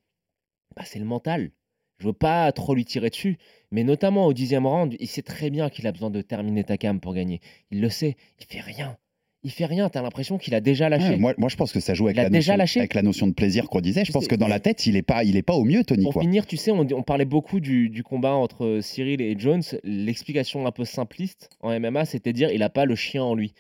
[0.76, 1.52] bah, c'est le mental.
[2.00, 3.38] Je veux pas trop lui tirer dessus,
[3.72, 7.00] mais notamment au dixième round, il sait très bien qu'il a besoin de terminer Takam
[7.00, 7.42] pour gagner.
[7.72, 8.98] Il le sait, il fait rien.
[9.44, 11.10] Il fait rien, t'as l'impression qu'il a déjà lâché.
[11.10, 13.34] Ouais, moi, moi, je pense que ça joue avec, la notion, avec la notion de
[13.34, 14.06] plaisir qu'on disait.
[14.06, 16.04] Je pense que dans la tête, il est pas, il est pas au mieux, Tony.
[16.04, 16.22] Pour Quoi.
[16.22, 19.64] finir, tu sais, on, on parlait beaucoup du, du combat entre Cyril et Jones.
[19.84, 23.54] L'explication un peu simpliste en MMA, c'était dire il a pas le chien en lui.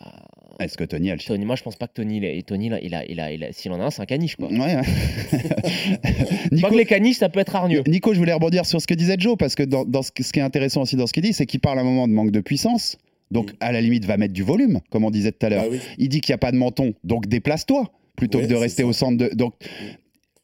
[0.00, 0.14] Bah,
[0.60, 1.34] Est-ce que Tony a le chien?
[1.34, 3.44] Tony, moi je pense pas que Tony, il a- Tony, il a, il a, il
[3.44, 4.48] a- s'il en a un, c'est un caniche quoi.
[4.48, 4.80] Ouais, ouais.
[6.02, 6.08] Pas
[6.52, 7.82] Nico, que les caniches, ça peut être hargneux.
[7.86, 10.32] Nico, je voulais rebondir sur ce que disait Joe, parce que dans, dans ce, ce
[10.32, 12.12] qui est intéressant aussi dans ce qu'il dit, c'est qu'il parle à un moment de
[12.12, 12.96] manque de puissance.
[13.30, 13.56] Donc, Mm.
[13.60, 15.64] à la limite, va mettre du volume, comme on disait tout à l'heure.
[15.66, 15.78] Ah oui.
[15.98, 18.82] Il dit qu'il n'y a pas de menton, donc déplace-toi, plutôt Ouais, que de rester
[18.82, 18.88] ça.
[18.88, 19.30] au centre de.
[19.34, 19.54] Donc,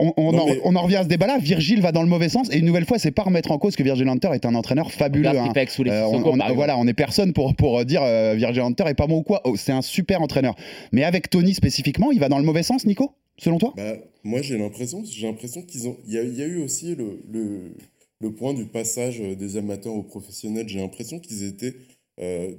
[0.01, 1.39] on, on Non, en, mais- on en revient à ce débat-là.
[1.39, 3.77] Virgile va dans le mauvais sens, et une nouvelle fois, c'est pas remettre en cause
[3.77, 5.29] que Virgil Hunter est un entraîneur fabuleux.
[5.29, 5.53] Hein.
[5.57, 9.07] Euh, on, on- voilà, on est personne pour, pour dire euh, Virgil Hunter est pas
[9.07, 9.41] bon ou quoi.
[9.45, 10.57] Oh, c'est un super entraîneur.
[10.93, 13.73] Mais avec Tony spécifiquement, il va dans le mauvais sens, Nico, selon toi?
[13.77, 13.95] Bah,
[14.25, 15.97] moi, j'ai l'impression, j'ai l'impression qu'ils ont.
[16.07, 17.75] Il y a, il y a eu aussi le, le,
[18.21, 20.69] le point du passage euh, des amateurs aux professionnels.
[20.69, 21.94] J'ai l'impression qu'ils étaient, euh,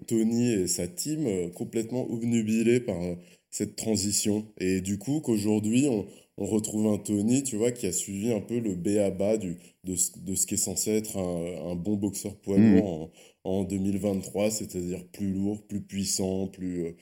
[0.08, 3.16] Tony et sa team, euh, complètement obnubilés par euh,
[3.52, 4.46] cette transition.
[4.60, 6.06] Et du coup, qu'aujourd'hui, on,
[6.38, 9.38] on retrouve un Tony, tu vois, qui a suivi un peu le B à bas
[9.38, 12.60] du, de, ce, de ce qui est censé être un, un bon boxeur poids Mhm.
[12.60, 13.12] lourd
[13.46, 16.86] en, en 2023, c'est-à-dire plus lourd, plus puissant, plus.
[16.86, 16.98] euh,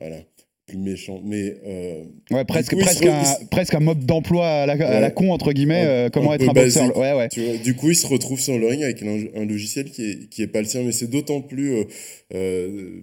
[0.00, 0.20] voilà.
[0.66, 1.20] Plus méchant.
[1.22, 1.56] Mais.
[1.66, 3.10] euh, Ouais, presque, coup, presque, re-
[3.42, 5.12] un, presque un mode d'emploi à la, à la Ouais.
[5.12, 6.84] con, entre guillemets, Un- euh, comment un être un boxeur.
[6.84, 6.96] basique.
[6.96, 7.28] Ouais, ouais.
[7.28, 10.28] Tu vois, du coup, il se retrouve sur le ring avec un, logiciel qui est,
[10.30, 11.84] qui est pas le sien, mais c'est d'autant plus
[12.34, 13.00] euh,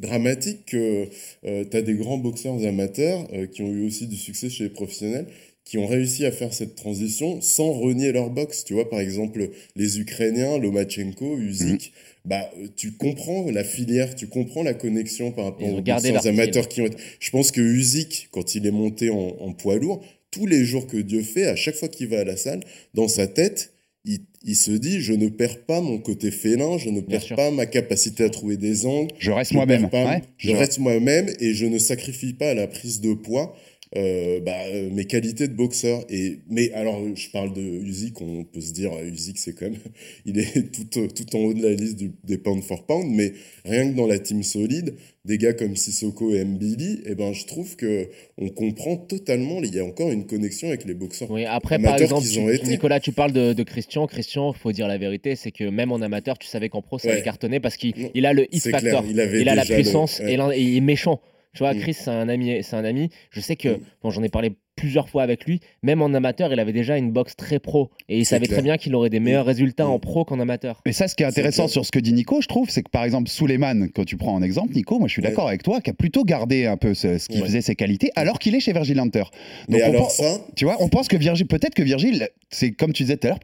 [0.00, 1.04] dramatique que
[1.44, 5.26] tu as des grands boxeurs amateurs qui ont eu aussi du succès chez les professionnels
[5.66, 8.64] qui ont réussi à faire cette transition sans renier leur boxe.
[8.64, 11.92] Tu vois, par exemple, les Ukrainiens, Lomachenko, Usyk,
[12.24, 16.82] bah, euh, tu comprends la filière, tu comprends la connexion par rapport aux amateurs qui
[16.82, 16.96] ont été...
[17.18, 20.86] Je pense que Usyk, quand il est monté en, en poids lourd, tous les jours
[20.86, 22.60] que Dieu fait, à chaque fois qu'il va à la salle,
[22.94, 23.72] dans sa tête,
[24.04, 27.36] il, il se dit je ne perds pas mon côté félin, je ne perds sûr.
[27.36, 29.88] pas ma capacité à trouver des angles, Je reste je moi-même.
[29.92, 30.22] Ouais.
[30.38, 33.54] je reste moi-même et je ne sacrifie pas à la prise de poids
[33.96, 36.04] euh, bah, euh, mes qualités de boxeur.
[36.08, 39.66] Et, mais alors, je parle de Usyk, on peut se dire, euh, Usyk, c'est quand
[39.66, 39.78] même,
[40.26, 43.32] il est tout, tout en haut de la liste du- des pound for pound, mais
[43.64, 47.44] rien que dans la team solide, des gars comme Sissoko et Mbili, eh ben, je
[47.46, 51.30] trouve que on comprend totalement, il y a encore une connexion avec les boxeurs.
[51.30, 52.40] Oui, après, par exemple, tu-.
[52.68, 54.06] Nicolas, tu parles de, de Christian.
[54.06, 56.98] Christian, il faut dire la vérité, c'est que même en amateur, tu savais qu'en pro,
[56.98, 57.14] ça Ouais.
[57.14, 59.02] allait cartonner parce qu'il il a le hit factor.
[59.04, 60.32] clair, il a la le- puissance ouais.
[60.34, 61.20] et, l'un- et il est méchant.
[61.54, 61.80] Tu vois, Mm.
[61.80, 62.62] Chris, c'est un ami.
[62.62, 63.10] C'est un ami.
[63.30, 63.80] Je sais que, Mm.
[64.02, 65.60] bon, j'en ai parlé plusieurs fois avec lui.
[65.82, 68.58] Même en amateur, il avait déjà une boxe très pro et il savait clair.
[68.58, 70.80] très bien qu'il aurait des meilleurs résultats en pro qu'en amateur.
[70.86, 72.90] Et ça, ce qui est intéressant sur ce que dit Nico, je trouve, c'est que
[72.90, 75.28] par exemple, Suleiman, quand tu prends en exemple, Nico, moi je suis Ouais.
[75.28, 77.46] d'accord avec toi, qui a plutôt gardé un peu ce, ce qui Ouais.
[77.46, 79.24] faisait ses qualités, alors qu'il est chez Virgil Hunter.
[79.68, 82.70] Donc, on alors pense- ça, Tu vois, on pense que Virgil, peut-être que Virgil, c'est
[82.70, 83.40] comme tu disais tout à l'heure,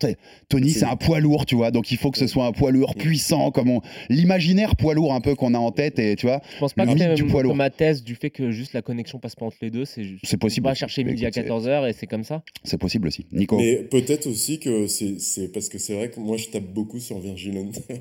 [0.48, 2.70] Tony, C'est- un poids lourd, tu vois, donc il faut que ce soit un poids
[2.70, 3.80] lourd puissant, comme on...
[4.08, 6.86] l'imaginaire poids lourd un peu qu'on a en tête, et tu vois, Je pense pas
[6.86, 7.54] que du poids lourd.
[7.54, 9.84] ma thèse du fait que juste la connexion passe pas entre les deux.
[9.84, 10.64] C'est possible.
[10.64, 12.42] Pas chercher midi à Écoute, c'est- 14h et c'est comme ça.
[12.64, 13.26] c'est possible aussi.
[13.32, 17.00] Nico, Mais peut-être aussi que c'est parce que c'est vrai que moi je tape beaucoup
[17.00, 18.00] sur Virgil Hunter.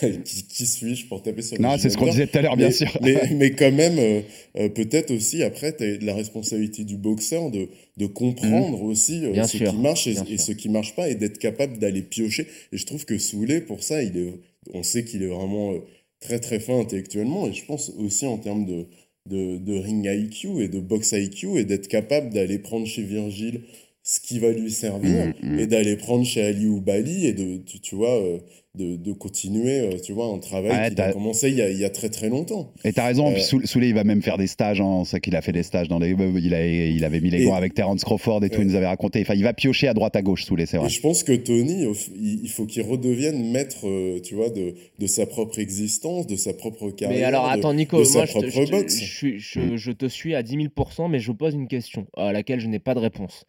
[0.24, 2.68] qui, qui suis-je pour taper sur non, c'est ce qu'on disait tout à l'heure, bien
[2.68, 2.98] mais, sûr.
[3.02, 4.20] Mais, mais quand même, euh,
[4.56, 9.32] euh, peut-être aussi après, tu as la responsabilité du boxeur de, de comprendre aussi euh.
[9.32, 12.46] Bien ce sûr, qui marche et, ce qui marche pas et d'être capable d'aller piocher.
[12.72, 14.34] Et je trouve que Soulé, pour ça, il est,
[14.74, 15.78] on sait qu'il est vraiment euh,
[16.20, 18.86] très très fin intellectuellement et je pense aussi en termes de,
[19.26, 23.62] de, de ring IQ et de box IQ et d'être capable d'aller prendre chez Virgile
[24.02, 25.58] ce qui va lui servir Mm, mm.
[25.60, 28.38] et d'aller prendre chez Ali ou Bali et de, tu, tu vois, euh,
[28.74, 31.68] de, de continuer, euh, tu vois, un travail Ouais, qu'il a commencé il y a,
[31.68, 32.72] il y a très très longtemps.
[32.84, 35.04] Et t'as raison, Euh, puis Soul- Souley, il va même faire des stages, hein, on
[35.04, 36.12] sait qu'il a fait des stages dans les...
[36.38, 38.74] Il, a, il avait mis les Et- gants avec Terence Crawford et tout, il nous
[38.74, 40.86] avait raconté, enfin il va piocher à droite à gauche, Souley, c'est vrai.
[40.86, 41.84] Et je pense que Tony,
[42.18, 46.54] il faut qu'il redevienne maître, euh, tu vois, de, de sa propre existence, de sa
[46.54, 47.18] propre carrière.
[47.18, 49.02] Mais alors de- attends Nico, de sa moi je te, propre je te- boxe.
[49.02, 49.76] je Mm.
[49.76, 52.68] je te suis à 10 000%, mais je vous pose une question à laquelle je
[52.68, 53.44] n'ai pas de réponse.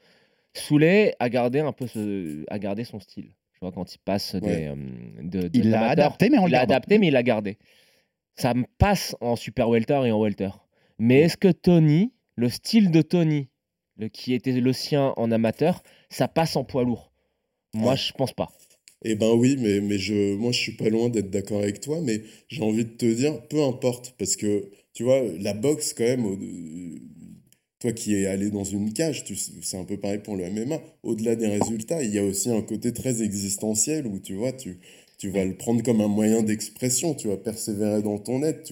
[0.53, 3.29] Soulet a gardé un peu ce, a gardé son style.
[3.63, 4.67] Vois, quand il passe des, Ouais.
[4.67, 4.75] euh,
[5.21, 7.57] de, de- Il l'a adapté, mais il l'a adapté, mais il l'a gardé.
[8.35, 10.49] Ça me passe en super welter et en welter.
[10.99, 13.47] Mais est-ce que Tony, le style de Tony,
[13.97, 17.13] le, qui était le sien en amateur, ça passe en poids lourd?
[17.73, 17.97] Moi, Ouais.
[17.97, 18.49] je pense pas.
[19.05, 22.01] Eh ben oui, mais, mais je, moi je suis pas loin d'être d'accord avec toi,
[22.01, 26.03] mais j'ai envie de te dire, peu importe, parce que tu vois, la boxe quand
[26.03, 26.25] même,
[27.83, 29.25] toi qui es allé dans une cage,
[29.61, 32.61] c'est un peu pareil pour le MMA, au-delà des résultats, il y a aussi un
[32.61, 34.79] côté très existentiel où tu vois, tu,
[35.29, 38.71] vas le prendre comme un moyen d'expression, tu vas persévérer dans ton être,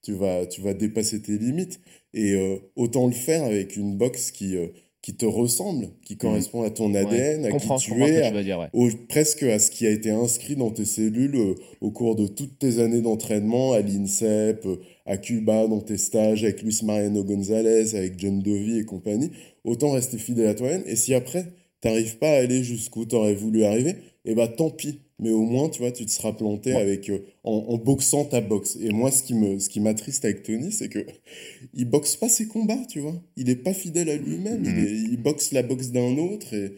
[0.00, 1.80] tu vas dépasser tes limites,
[2.14, 4.68] et euh, autant le faire avec une boxe qui, euh,
[5.02, 8.44] qui te ressemble, qui correspond à ton ADN, Ouais, à qui tu es, tu veux
[8.44, 8.58] dire.
[8.60, 8.68] ouais.
[8.72, 12.28] au- presque à ce qui a été inscrit dans tes cellules euh, au cours de
[12.28, 17.24] toutes tes années d'entraînement à l'INSEP, euh, à Cuba, dans tes stages avec Luis Mariano
[17.24, 19.30] Gonzalez, avec John Dovey et compagnie,
[19.64, 20.84] autant rester fidèle à toi-même.
[20.86, 21.46] Et si après,
[21.80, 25.00] t'arrives pas à aller jusqu'où t'aurais voulu arriver, eh ben tant pis.
[25.18, 28.40] Mais au moins, tu vois, tu te seras planté avec, euh, en, en boxant ta
[28.40, 28.76] boxe.
[28.80, 31.06] Et moi, ce qui me, ce qui m'attriste avec Tony, c'est que
[31.74, 33.14] il boxe pas ses combats, tu vois.
[33.36, 34.64] Il est pas fidèle à lui-même.
[34.64, 36.72] Il, il boxe la boxe d'un autre et,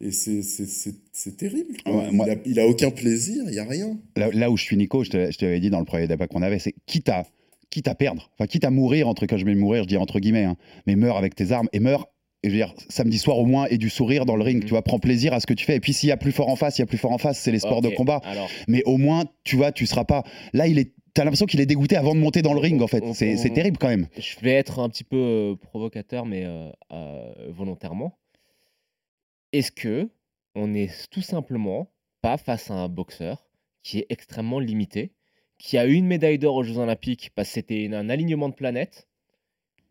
[0.00, 1.76] et c'est, c'est, c'est, c'est terrible.
[1.84, 1.96] quoi.
[1.96, 3.96] Ouais, moi- il, a, il a aucun plaisir, il y a rien.
[4.16, 6.08] Là, là où je suis Nico, je te, je te l'avais dit dans le premier
[6.08, 7.24] débat qu'on avait, c'est quitte à,
[7.70, 10.18] quitte à perdre, enfin quitte à mourir, entre quand je mets mourir, je dis entre
[10.18, 10.56] guillemets, hein,
[10.88, 12.08] mais meurs avec tes armes et meurs.
[12.48, 14.64] Je veux dire, samedi soir au moins, et du sourire dans le ring, Mhm.
[14.64, 15.76] tu vois, prends plaisir à ce que tu fais.
[15.76, 17.18] Et puis s'il y a plus fort en face, il y a plus fort en
[17.18, 18.20] face, c'est les sports de combat.
[18.24, 20.22] Alors, Mais au moins, tu vois, tu seras pas.
[20.52, 20.92] Là, il est.
[21.14, 23.02] T'as l'impression qu'il est dégoûté avant de monter dans le ring, en fait.
[23.14, 24.08] C'est on- c'est terrible quand même.
[24.18, 28.18] je vais être un petit peu euh, provocateur, mais euh, euh, volontairement.
[29.52, 30.10] Est-ce que
[30.56, 31.88] on est tout simplement
[32.22, 33.46] pas face à un boxeur
[33.82, 35.12] qui est extrêmement limité,
[35.58, 38.54] qui a eu une médaille d'or aux Jeux Olympiques parce que c'était un alignement de
[38.54, 39.06] planètes,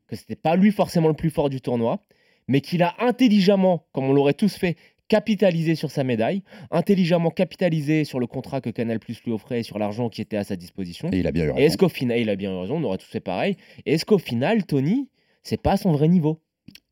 [0.08, 2.02] que c'était pas lui forcément le plus fort du tournoi,
[2.48, 4.76] mais qu'il a intelligemment, comme on l'aurait tous fait,
[5.08, 9.64] capitalisé sur sa médaille, intelligemment capitalisé sur le contrat que Canal Plus lui offrait et
[9.64, 11.10] sur l'argent qui était à sa disposition.
[11.12, 11.66] Et il a bien eu Et raison.
[11.66, 13.58] est-ce qu'au final, il a bien raison, on aurait tous fait pareil.
[13.86, 15.10] Et est-ce qu'au final, Tony,
[15.44, 16.40] c'est pas son vrai niveau?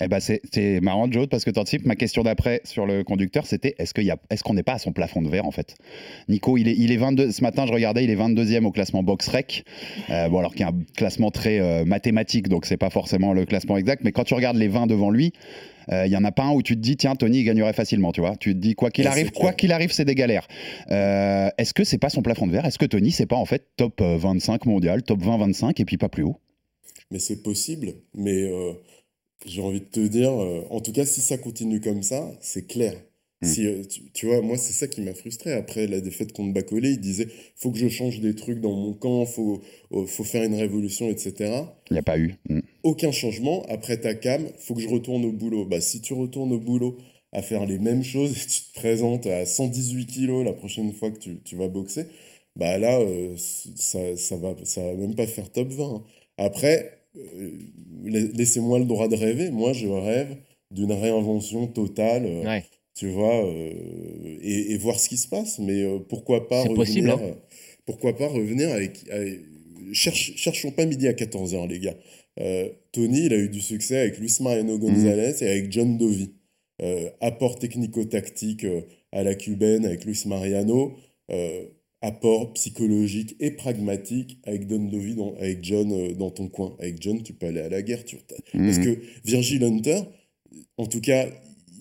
[0.01, 1.85] Eh ben c'est marrant, Joe, parce que t'anticipes.
[1.85, 5.29] Ma question d'après sur le conducteur, c'était est-ce qu'on n'est pas à son plafond de
[5.29, 5.75] verre en fait?
[6.27, 7.31] Nico, il est, il est 22.
[7.31, 9.65] Ce matin, je regardais, il est 22e au classement box rec.
[10.09, 13.33] Euh, bon, alors qu'il y a un classement très euh, mathématique, donc c'est pas forcément
[13.33, 14.03] le classement exact.
[14.03, 15.33] Mais quand tu regardes les 20 devant lui,
[15.91, 17.73] euh, il y en a pas un où tu te dis tiens Tony il gagnerait
[17.73, 18.35] facilement, tu vois.
[18.37, 20.47] Tu te dis quoi qu'il arrive, c'est quoi qu'il arrive, c'est des galères.
[20.91, 22.65] Euh, est-ce que c'est pas son plafond de verre?
[22.65, 25.97] Est-ce que Tony c'est pas en fait top euh, 25 mondial, top 20-25 et puis
[25.97, 26.37] pas plus haut?
[27.11, 27.93] Mais c'est possible.
[28.13, 28.73] Mais euh,
[29.45, 32.67] j'ai envie de te dire, euh, en tout cas, si ça continue comme ça, c'est
[32.67, 32.95] clair.
[33.41, 33.47] Mm.
[33.47, 35.51] Si, euh, tu, tu vois, moi, c'est ça qui m'a frustré.
[35.53, 38.93] Après la défaite contre Bacolé, il disait faut que je change des trucs dans mon
[38.93, 39.61] camp, faut,
[39.93, 41.53] euh, faut faire une révolution, etc.
[41.89, 42.35] Il n'y a pas eu.
[42.49, 42.59] Mm.
[42.83, 43.65] Aucun changement.
[43.67, 45.65] Après ta cam, faut que je retourne au boulot.
[45.65, 46.97] Bah, si tu retournes au boulot
[47.31, 51.11] à faire les mêmes choses et tu te présentes à 118 kilos la prochaine fois
[51.11, 52.05] que tu, tu vas boxer,
[52.55, 52.99] bah là,
[53.37, 55.83] ça, ça va, ça va même pas faire top 20.
[55.95, 56.03] hein.
[56.37, 57.51] Après, euh,
[58.05, 59.51] la- laissez-moi le droit de rêver.
[59.51, 60.35] Moi, je rêve
[60.71, 62.25] d'une réinvention totale.
[62.25, 62.63] euh, Ouais.
[62.95, 63.71] tu vois, euh,
[64.41, 65.59] et, et voir ce qui se passe.
[65.59, 67.35] Mais pourquoi pas revenir, possible, hein.
[67.85, 69.05] pourquoi pas revenir avec,
[69.93, 71.95] cherchons pas midi à 14h, les gars.
[72.39, 76.31] Euh, Tony, il a eu du succès avec Luis Mariano Gonzalez et avec John Dovi.
[76.81, 80.93] Euh, apport technico-tactique euh, à la cubaine avec Luis Mariano.
[82.01, 84.79] Apport psychologique et pragmatique avec Don
[85.15, 86.75] dans- avec John euh, dans ton coin.
[86.79, 88.03] Avec John, tu peux aller à la guerre.
[88.05, 88.17] Tu,
[88.53, 88.83] parce Mhm.
[88.85, 90.01] que Virgil Hunter,
[90.77, 91.27] en tout cas,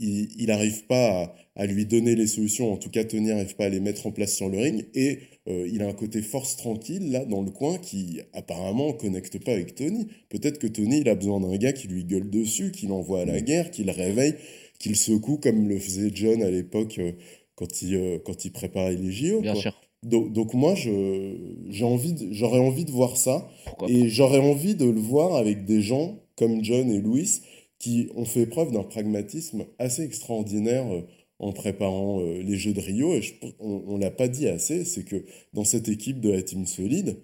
[0.03, 2.73] il n'arrive pas à, à lui donner les solutions.
[2.73, 4.87] En tout cas, Tony n'arrive pas à les mettre en place sur le ring.
[4.95, 9.43] Et euh, il a un côté force tranquille, là, dans le coin, qui apparemment connecte
[9.45, 10.07] pas avec Tony.
[10.31, 13.25] Peut-être que Tony, il a besoin d'un gars qui lui gueule dessus, qui l'envoie à
[13.27, 14.35] la guerre, qui le réveille,
[14.79, 17.13] qui le secoue, comme le faisait John à l'époque euh,
[17.55, 19.41] quand, il, euh, quand il préparait les JO.
[19.43, 19.61] Bien quoi.
[19.63, 19.81] sûr.
[20.03, 23.49] Donc, donc moi, j'ai envie de- j'aurais envie de voir ça.
[23.65, 27.41] Pourquoi Et j'aurais envie de le voir avec des gens comme John et Louis
[27.79, 31.03] qui ont fait preuve d'un pragmatisme assez extraordinaire euh,
[31.39, 33.13] en préparant euh, les Jeux de Rio.
[33.13, 36.43] Et je- on ne l'a pas dit assez, c'est que dans cette équipe de la
[36.43, 37.17] Team Solide,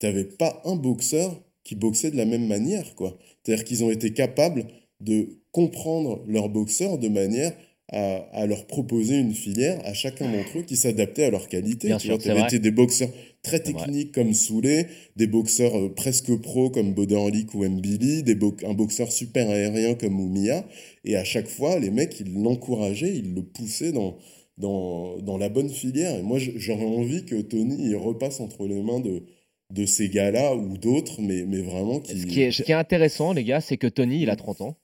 [0.00, 2.94] tu n'avais pas un boxeur qui boxait de la même manière.
[2.94, 3.16] quoi.
[3.42, 4.66] C'est-à-dire qu'ils ont été capables
[5.00, 7.52] de comprendre leurs boxeurs de manière
[7.92, 11.88] à, à leur proposer une filière à chacun d'entre eux qui s'adaptait à leur qualité.
[11.88, 13.10] Bien Tu sûr, vois, été des boxeurs
[13.42, 18.56] très techniques comme Soulet, des boxeurs euh, presque pro comme Boderlick ou Mbili, des bo-
[18.66, 20.64] un boxeur super aérien comme Oumia.
[21.04, 24.16] Et à chaque fois, les mecs, ils l'encourageaient, ils le poussaient dans,
[24.56, 26.16] dans, dans la bonne filière.
[26.18, 29.24] Et moi, j'aurais envie que Tony il repasse entre les mains de,
[29.70, 32.18] de ces gars-là ou d'autres, mais, mais vraiment qui.
[32.18, 34.62] Ce qui, est, ce qui est intéressant, les gars, c'est que Tony, il a 30
[34.62, 34.76] ans.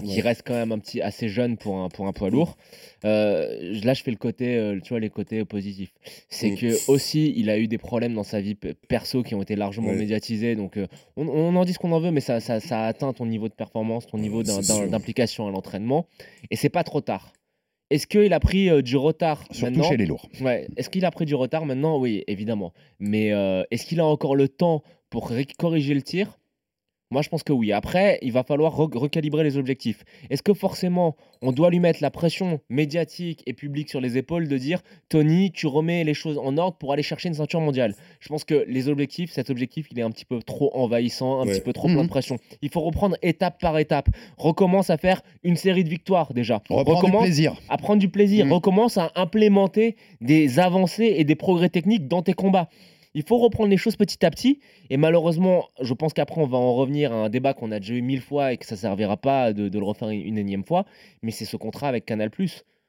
[0.00, 2.56] Donc il reste quand même un petit assez jeune pour un, pour un poids lourd.
[3.04, 5.92] Euh, là, je fais le côté, euh, tu vois, les côtés positifs.
[6.28, 6.56] C'est Mm.
[6.56, 9.56] que aussi, il a eu des problèmes dans sa vie pe- perso qui ont été
[9.56, 9.96] largement Ouais.
[9.96, 10.54] médiatisés.
[10.56, 12.86] Donc euh, on, on en dit ce qu'on en veut, mais ça, ça, ça a
[12.88, 16.06] atteint ton niveau de performance, ton niveau d'implication à l'entraînement.
[16.50, 17.32] Et c'est pas trop tard.
[17.90, 20.28] Est-ce qu'il a pris du retard Surtout maintenant chez les lourds.
[20.40, 20.66] Ouais.
[20.76, 21.98] Est-ce qu'il a pris du retard maintenant?
[22.00, 22.72] Oui, évidemment.
[22.98, 23.28] Mais
[23.70, 26.38] est-ce qu'il a encore le temps pour corriger le tir?
[27.12, 27.70] Moi, je pense que oui.
[27.70, 30.02] Après, il va falloir re- recalibrer les objectifs.
[30.28, 34.48] Est-ce que forcément, on doit lui mettre la pression médiatique et publique sur les épaules
[34.48, 37.94] de dire Tony, tu remets les choses en ordre pour aller chercher une ceinture mondiale?
[38.18, 41.46] Je pense que les objectifs, cet objectif, il est un petit peu trop envahissant, un
[41.46, 41.52] Ouais.
[41.52, 42.02] petit peu trop plein Mhm.
[42.04, 42.36] de pression.
[42.60, 44.08] Il faut reprendre étape par étape.
[44.36, 46.56] Recommence à faire une série de victoires déjà.
[46.68, 47.54] Reprendre du Recommence plaisir.
[47.68, 48.46] à prendre du plaisir.
[48.46, 48.52] Mm.
[48.52, 52.68] Recommence à implémenter des avancées et des progrès techniques dans tes combats.
[53.16, 54.60] Il faut reprendre les choses petit à petit.
[54.90, 57.94] Et malheureusement, je pense qu'après, on va en revenir à un débat qu'on a déjà
[57.94, 60.64] eu mille fois et que ça servira pas de, de le refaire une, une énième
[60.64, 60.84] fois.
[61.22, 62.30] Mais c'est ce contrat avec Canal.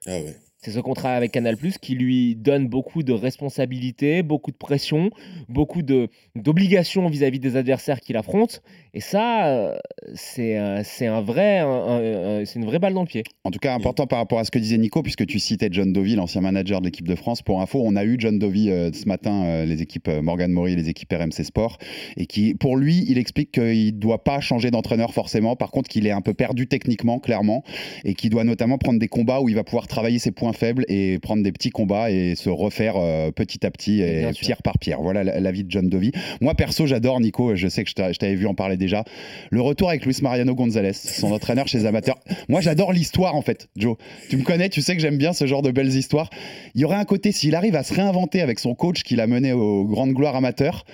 [0.06, 0.36] Ah ouais.
[0.60, 5.10] C'est ce contrat avec Canal qui lui donne beaucoup de responsabilités, beaucoup de pression,
[5.48, 8.60] beaucoup de- d'obligations vis-à-vis des adversaires qu'il affronte.
[8.92, 9.78] Et ça, euh,
[10.14, 13.22] c'est euh, c'est un vrai, un- un- un- c'est une vraie balle dans le pied.
[13.44, 15.92] En tout cas, important par rapport à ce que disait Nico, puisque tu citais John
[15.92, 17.40] Dovey, l'ancien manager de l'équipe de France.
[17.42, 20.50] Pour info, on a eu John Dovey euh, ce matin, euh, les équipes euh, Morgan
[20.50, 21.78] Mori et les équipes RMC Sport,
[22.16, 25.54] et qui, pour lui, il explique qu'il ne doit pas changer d'entraîneur forcément.
[25.54, 27.62] Par contre, qu'il est un peu perdu techniquement, clairement,
[28.04, 30.84] et qu'il doit notamment prendre des combats où il va pouvoir travailler ses points faibles
[30.88, 34.40] et prendre des petits combats et se refaire euh, petit à petit et Bien sûr.
[34.46, 35.00] pierre par pierre.
[35.02, 36.12] Voilà la- l'avis de John Dovey.
[36.40, 37.54] Moi, perso, j'adore Nico.
[37.54, 39.04] Je sais que je t'a- je t'avais vu en parler déjà.
[39.50, 42.18] Le retour avec Luis Mariano Gonzalez, son entraîneur chez amateurs.
[42.48, 43.96] Moi, j'adore l'histoire en fait, Joe.
[44.30, 46.30] Tu me connais, tu sais que j'aime bien ce genre de belles histoires.
[46.74, 49.26] Il y aurait un côté, s'il arrive à se réinventer avec son coach qu'il a
[49.26, 50.84] mené aux grandes gloires amateurs,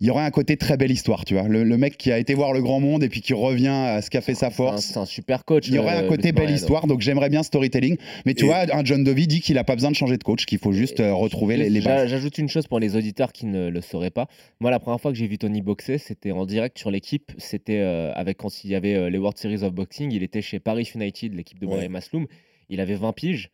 [0.00, 1.46] il y aurait un côté très belle histoire, tu vois.
[1.48, 4.00] Le, le mec qui a été voir le grand monde et puis qui revient à
[4.00, 4.82] ce qu'a fait sa un- force.
[4.84, 5.68] C'est un super coach.
[5.68, 7.96] Il y aurait euh, un côté Luis belle histoire, donc j'aimerais bien storytelling.
[8.24, 10.24] Mais tu Et- vois, un John Dovey dit qu'il a pas besoin de changer de
[10.24, 12.08] coach, qu'il faut juste euh, retrouver les, les bases.
[12.08, 14.26] J'ajoute une chose pour les auditeurs qui ne le sauraient pas.
[14.60, 17.32] Moi, la première fois que j'ai vu Tony boxer, c'était en direct sur l'équipe.
[17.38, 20.10] C'était euh, avec quand il y avait euh, les World Series of Boxing.
[20.12, 21.88] Il était chez Paris United, l'équipe de Ouais.
[21.88, 22.26] Masloum.
[22.70, 23.50] Il avait 20 piges.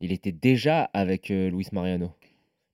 [0.00, 2.12] Il était déjà avec euh, Luis Mariano.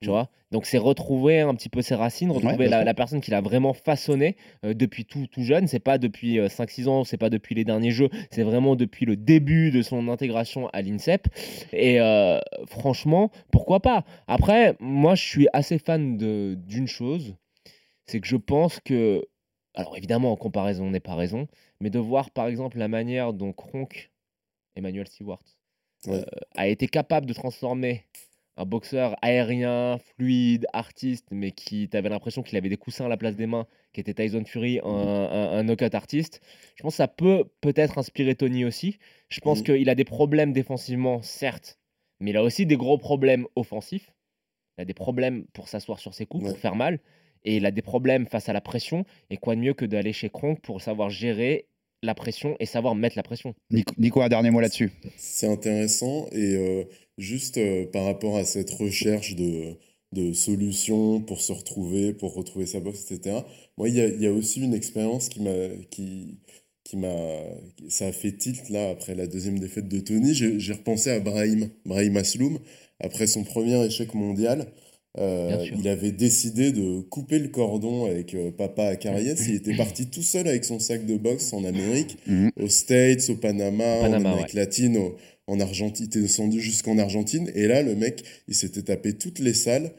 [0.05, 0.12] Tu Mm.
[0.12, 0.29] vois?
[0.51, 3.73] Donc, c'est retrouver un petit peu ses racines, retrouver la, la personne qu'il a vraiment
[3.73, 5.67] façonné euh, depuis tout, tout jeune.
[5.67, 9.07] C'est pas depuis euh, 5-6 ans, c'est pas depuis les derniers jeux, c'est vraiment depuis
[9.07, 11.27] le début de son intégration à l'INSEP.
[11.73, 14.05] Et euh, franchement, pourquoi pas?
[14.29, 17.35] Après, moi, je suis assez fan d'une chose,
[18.07, 19.25] c'est que je pense que
[19.75, 21.49] alors évidemment en comparaison n'est pas raison,
[21.81, 24.12] mais de voir par exemple la manière dont Kronk,
[24.77, 25.43] Emmanuel Stewart,
[26.07, 26.17] Ouais.
[26.21, 28.05] euh, a été capable de transformer
[28.57, 33.17] un boxeur aérien, fluide, artiste, mais qui t'avais l'impression qu'il avait des coussins à la
[33.17, 36.40] place des mains, qui était Tyson Fury, un, un, un knockout artiste.
[36.77, 38.99] Je pense que ça peut peut-être inspirer Tony aussi.
[39.29, 39.64] Je pense Mhm.
[39.64, 41.81] qu'il a des problèmes défensivement, certes,
[42.21, 44.12] mais il a aussi des gros problèmes offensifs.
[44.79, 46.51] Il a des problèmes pour s'asseoir sur ses coups, Ouais.
[46.51, 47.01] pour faire mal.
[47.45, 49.05] Et il a des problèmes face à la pression.
[49.31, 51.67] Et quoi de mieux que d'aller chez Kronk pour savoir gérer
[52.07, 53.55] la pression et savoir mettre la pression.
[53.71, 54.93] Nico, Nico, un dernier mot là-dessus.
[55.17, 56.85] C'est intéressant et euh,
[57.19, 59.77] juste euh, par rapport à cette recherche de,
[60.12, 63.38] de solutions pour se retrouver, pour retrouver sa boxe, etc.
[63.77, 66.38] Moi, il y a, il y a aussi une expérience qui m'a, qui,
[66.85, 67.09] qui m'a,
[67.88, 70.35] ça a fait tilt là après la deuxième défaite de Tony.
[70.35, 72.59] J'ai j'ai repensé à Brahim, Brahim Asloum
[73.01, 74.67] après son premier échec mondial.
[75.20, 79.40] Euh, il avait décidé de couper le cordon avec euh, Papa Acariès.
[79.48, 82.50] Il était parti tout seul avec son sac de boxe en Amérique, Mhm.
[82.61, 85.14] aux States, au Panama, Panama, en Amérique latine, au-
[85.46, 86.07] en Argentine.
[86.07, 87.50] Il était descendu jusqu'en Argentine.
[87.55, 89.92] Et là, le mec, il s'était tapé toutes les salles,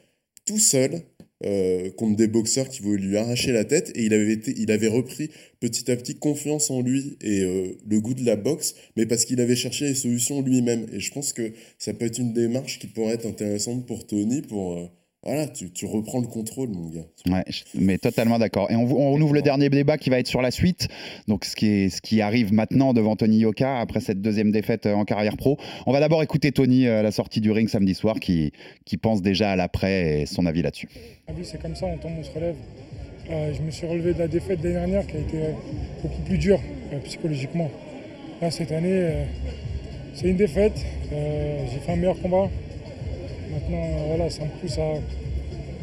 [0.44, 1.00] tout seul,
[1.44, 3.92] euh, contre des boxeurs qui voulaient lui arracher la tête.
[3.94, 7.40] Et il avait, été, il avait repris petit à petit confiance en lui et
[7.88, 10.86] le goût de la boxe, mais parce qu'il avait cherché les solutions lui-même.
[10.92, 14.42] Et je pense que ça peut être une démarche qui pourrait être intéressante pour Tony,
[14.42, 14.90] pour...
[15.26, 17.06] voilà, tu, tu reprends le contrôle, mon gars.
[17.30, 18.70] Ouais, mais totalement d'accord.
[18.70, 20.88] Et on, on ouvre le dernier débat qui va être sur la suite.
[21.28, 24.86] Donc, ce qui, est, ce qui arrive maintenant devant Tony Yoka après cette deuxième défaite
[24.86, 25.58] euh, en carrière pro.
[25.86, 28.52] On va d'abord écouter Tony euh, à la sortie du ring samedi soir qui,
[28.84, 30.88] qui pense déjà à l'après et son avis là-dessus.
[31.28, 32.56] La vie, c'est comme ça, on tombe, on se relève.
[33.28, 35.38] Euh, je me suis relevé de la défaite l'année dernière qui a été
[36.02, 36.60] beaucoup plus dure
[36.92, 37.70] euh, psychologiquement.
[38.40, 39.24] Là, cette année, euh,
[40.14, 40.78] c'est une défaite.
[41.12, 42.48] Euh, J'ai fait un meilleur combat.
[43.56, 44.96] Maintenant, voilà, ça me pousse à,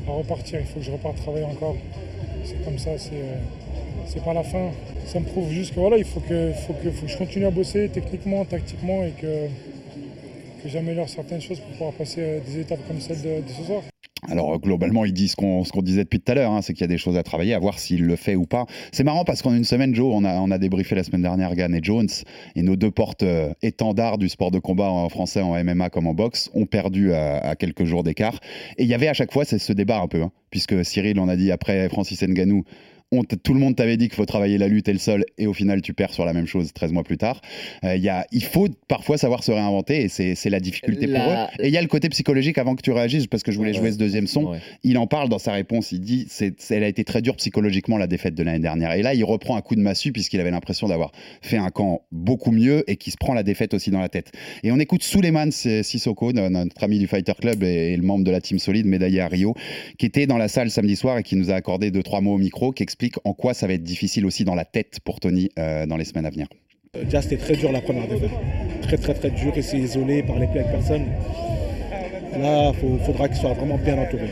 [0.07, 0.59] à repartir.
[0.59, 1.75] Il faut que je reparte travailler encore.
[2.43, 4.69] C'est comme ça, c'est euh, pas la fin.
[5.07, 7.45] Ça me prouve juste que voilà, il faut que, faut que, faut que je continue
[7.45, 9.47] à bosser techniquement, tactiquement et que,
[10.61, 13.81] que j'améliore certaines choses pour pouvoir passer euh, des étapes comme celle de ce soir.
[14.29, 16.81] Alors, euh, globalement, il dit ce qu'on disait depuis tout à l'heure, hein, c'est qu'il
[16.81, 18.65] y a des choses à travailler, à voir s'il le fait ou pas.
[18.91, 21.55] C'est marrant parce qu'en une semaine, Joe, on a, on a débriefé la semaine dernière
[21.55, 22.09] Gann et Jones,
[22.55, 26.07] et nos deux portes euh, étendards du sport de combat en français, en MMA comme
[26.07, 28.39] en boxe, ont perdu à, à quelques jours d'écart.
[28.77, 31.27] Et il y avait à chaque fois ce débat un peu, hein, puisque Cyril, on
[31.27, 32.63] a dit après Francis Nganou,
[33.11, 35.45] on tout le monde t'avait dit qu'il faut travailler la lutte et le sol, et
[35.47, 37.41] au final, tu perds sur la même chose 13 mois plus tard.
[37.83, 41.17] Euh, il y a, il faut parfois savoir se réinventer, et c'est la difficulté pour
[41.21, 41.35] eux.
[41.59, 43.71] Et il y a le côté psychologique avant que tu réagisses, parce que je voulais
[43.71, 43.77] Ouais.
[43.77, 44.45] jouer ce deuxième son.
[44.51, 44.59] Ouais.
[44.83, 45.91] Il en parle dans sa réponse.
[45.91, 46.27] Il dit
[46.69, 48.93] elle a été très dure psychologiquement la défaite de l'année dernière.
[48.93, 51.11] Et là, il reprend un coup de massue puisqu'il avait l'impression d'avoir
[51.41, 54.31] fait un camp beaucoup mieux et qui se prend la défaite aussi dans la tête.
[54.63, 58.23] Et on écoute Suleiman Sissoko, no- notre ami du Fighter Club et, et le membre
[58.23, 59.55] de la team solide médaillé à Rio,
[59.97, 62.35] qui était dans la salle samedi soir et qui nous a accordé deux trois mots
[62.35, 65.19] au micro, qui explique en quoi ça va être difficile aussi dans la tête pour
[65.19, 66.47] Tony euh, dans les semaines à venir.
[66.95, 68.31] Euh, Déjà, c'était très dur la première défaite.
[68.81, 69.53] Très, très, très dur.
[69.53, 71.05] Rester isolé, parler plus avec personne.
[72.37, 74.27] Là, il faudra qu'il soit vraiment bien entouré.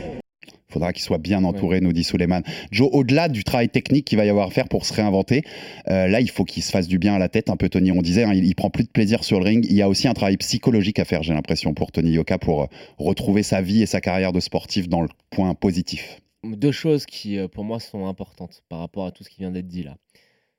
[0.68, 2.42] faudra qu'il soit bien entouré, nous dit Suleiman.
[2.70, 5.42] Joe, au-delà du travail technique qu'il va y avoir à faire pour se réinventer,
[5.88, 7.50] euh, là, il faut qu'il se fasse du bien à la tête.
[7.50, 9.66] Un peu Tony, on disait, hein, il, il prend plus de plaisir sur le ring.
[9.68, 12.62] Il y a aussi un travail psychologique à faire, j'ai l'impression, pour Tony Yoka, pour
[12.62, 12.66] euh,
[12.98, 16.21] retrouver sa vie et sa carrière de sportif dans le point positif.
[16.44, 19.50] Deux choses qui, euh, pour moi, sont importantes par rapport à tout ce qui vient
[19.50, 19.96] d'être dit là.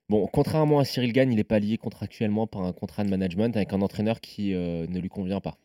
[0.09, 3.55] Bon, contrairement à Cyril Gagne, il n'est pas lié contractuellement par un contrat de management
[3.55, 5.57] avec un entraîneur qui euh, ne lui convient pas.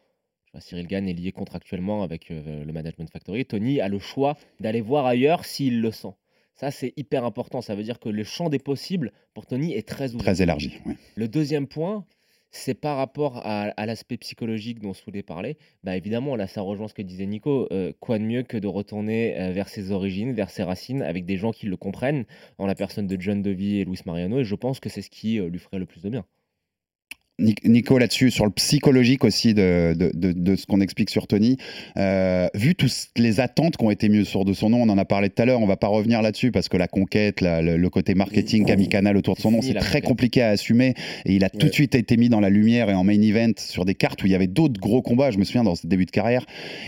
[0.60, 3.44] Cyril Gagne est lié contractuellement avec euh, le Management Factory.
[3.44, 6.14] Tony a le choix d'aller voir ailleurs s'il le sent.
[6.54, 7.60] Ça, c'est hyper important.
[7.60, 10.24] Ça veut dire que le champ des possibles pour Tony est très ouvert.
[10.24, 10.72] Très élargi.
[10.86, 10.96] ouais.
[11.14, 12.04] Le deuxième point,
[12.50, 15.56] c'est par rapport à, l'aspect psychologique dont Soulé parlait.
[15.84, 17.68] Bah évidemment, là, ça rejoint ce que disait Nico.
[17.72, 21.24] Euh, quoi de mieux que de retourner euh, vers ses origines, vers ses racines, avec
[21.26, 22.24] des gens qui le comprennent,
[22.58, 24.40] en la personne de John Dovey et Luis Mariano.
[24.40, 26.24] Et je pense que c'est ce qui euh, lui ferait le plus de bien.
[27.40, 31.28] Nic- Nico, là-dessus, sur le psychologique aussi de, de, de- de ce qu'on explique sur
[31.28, 31.56] Tony,
[31.96, 34.98] euh, vu toutes les attentes qui ont été mises sur de son nom, on en
[34.98, 37.62] a parlé tout à l'heure, on va pas revenir là-dessus parce que la conquête, la-
[37.62, 40.48] le, le côté marketing qu'a mis Canal autour de son nom, c'est très compliqué à
[40.48, 40.94] assumer
[41.26, 43.52] et il a tout de suite été mis dans la lumière et en main event
[43.58, 45.30] sur des cartes où il y avait d'autres gros combats.
[45.30, 46.44] Je me souviens dans ce début de carrière,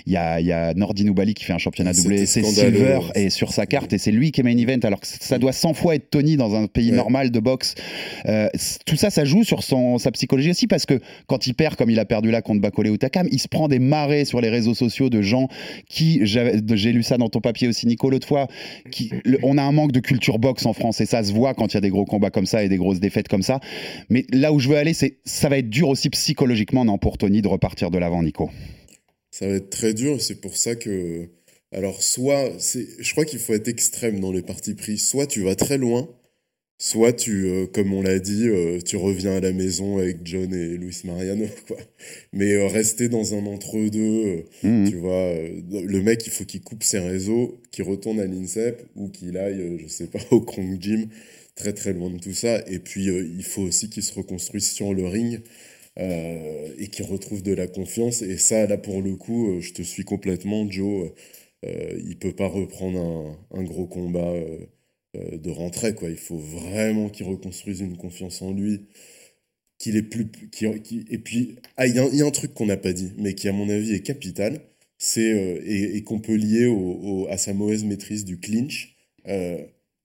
[0.06, 2.98] il y a, il y a Nordin Oubali qui fait un championnat doublé, c'est Silver
[3.14, 5.52] et sur sa carte et c'est lui qui est main event alors que ça doit
[5.52, 6.96] 100 fois être Tony dans un pays Ouais.
[6.96, 7.74] normal de boxe.
[8.26, 8.48] Euh,
[8.86, 11.90] tout ça, ça joue sur son, sa psychologie aussi parce que quand il perd, comme
[11.90, 14.48] il a perdu là contre Bakole ou Takam, il se prend des marées sur les
[14.48, 15.48] réseaux sociaux de gens
[15.88, 18.46] qui, j'ai lu ça dans ton papier aussi, Nico, l'autre fois,
[19.42, 21.74] on a un manque de culture boxe en France et ça se voit quand il
[21.74, 23.60] y a des gros combats comme ça et des grosses défaites comme ça.
[24.08, 27.18] Mais là où je veux aller, c'est ça va être dur aussi psychologiquement, non, pour
[27.18, 28.50] Tony de repartir de l'avant, Nico.
[29.30, 31.28] Ça va être très dur c'est pour ça que.
[31.72, 32.50] Alors, soit.
[32.58, 34.98] Je crois qu'il faut être extrême dans les parties pris.
[34.98, 36.08] Soit tu vas très loin
[36.82, 40.52] soit tu, euh, comme on l'a dit, euh, tu reviens à la maison avec John
[40.54, 41.76] et Luis Mariano, quoi.
[42.32, 44.88] Mais euh, rester dans un entre-deux, Mhm.
[44.90, 49.08] tu vois, le mec, il faut qu'il coupe ses réseaux, qu'il retourne à l'INSEP ou
[49.10, 51.08] qu'il aille, je sais pas, au Krong Gym,
[51.54, 52.64] très très loin de tout ça.
[52.66, 55.40] Et puis, il faut aussi qu'il se reconstruise sur le ring.
[55.98, 58.22] et qu'il retrouve de la confiance.
[58.22, 61.10] Et ça, là, pour le coup, je te suis complètement, Joe.
[61.62, 62.98] Il peut pas reprendre
[63.52, 64.32] un, un gros combat
[65.14, 66.10] de rentrée, quoi.
[66.10, 68.82] Il faut vraiment qu'il reconstruise une confiance en lui,
[69.78, 70.26] qu'il est plus,
[71.10, 72.92] et puis ah, il y, a un- il y a un truc qu'on n'a pas
[72.92, 74.60] dit, mais qui à mon avis est capital,
[74.98, 78.96] c'est euh, et, qu'on peut lier au, à sa mauvaise maîtrise du clinch.
[79.28, 79.58] euh,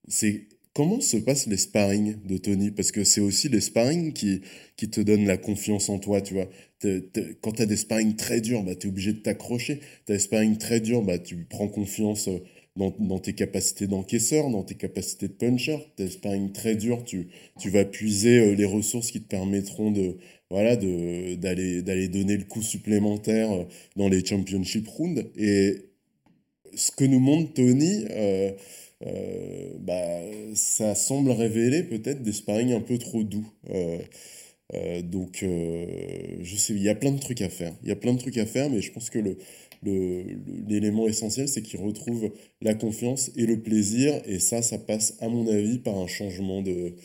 [0.07, 0.43] c'est
[0.73, 4.41] comment se passent les sparring de Tony, parce que c'est aussi les sparring qui
[4.77, 6.47] qui te donnent la confiance en toi, tu vois.
[7.41, 9.79] Quand tu as des sparring très durs, bah, tu es obligé de t'accrocher.
[10.05, 12.39] Tu as des sparring très durs, bah, tu prends confiance euh,
[12.75, 15.77] dans, tes capacités d'encaisseur, dans tes capacités de puncher.
[15.97, 20.17] Des sparring très durs, tu, tu vas puiser euh, les ressources qui te permettront de
[20.49, 23.63] voilà de d'aller d'aller donner le coup supplémentaire euh,
[23.95, 25.25] dans les championship rounds.
[25.37, 25.85] Et
[26.75, 28.51] ce que nous montre Tony, euh,
[29.79, 30.21] bah,
[30.55, 33.47] ça semble révéler peut-être des sparring un peu trop doux.
[35.03, 37.73] Donc, je sais, il y a plein de trucs à faire.
[37.83, 39.37] Il y a plein de trucs à faire, mais je pense que le-
[40.67, 42.31] l'élément essentiel, c'est qu'il retrouve
[42.61, 44.13] la confiance et le plaisir.
[44.25, 46.95] Et ça, ça passe, à mon avis, par un changement de,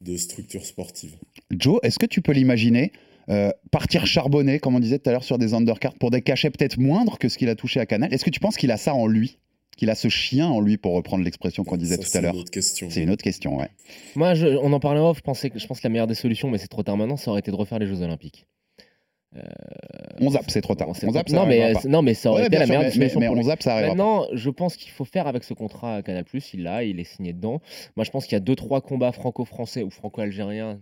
[0.00, 1.14] de structure sportive.
[1.50, 2.92] Joe, est-ce que tu peux l'imaginer
[3.30, 6.50] euh, partir charbonner, comme on disait tout à l'heure, sur des undercards pour des cachets
[6.50, 8.12] peut-être moindres que ce qu'il a touché à Canal?
[8.12, 9.38] Est-ce que tu penses qu'il a ça en lui?
[9.76, 12.34] Qu'il a ce chien en lui, pour reprendre l'expression qu'on disait Ça, tout à l'heure
[12.34, 12.88] une autre question.
[12.90, 13.70] C'est une autre question, ouais.
[14.14, 16.14] Moi, je- on en parlait off, je, pensais que, je pense que la meilleure des
[16.14, 18.46] solutions, mais c'est trop tard maintenant, ça aurait été de refaire les Jeux Olympiques.
[20.20, 20.88] On zappe, c'est trop tard.
[20.88, 21.80] On zappe, non, mais, pas.
[21.88, 23.96] non, mais ça aurait Ouais, été la meilleure mais- mais- on zappe, ça arrivera pas.
[23.96, 27.04] Maintenant, je pense qu'il faut faire avec ce contrat à Canal+, il l'a, il est
[27.04, 27.60] signé dedans.
[27.96, 30.80] Moi, je pense qu'il y a deux, trois combats franco-français ou franco-algériens,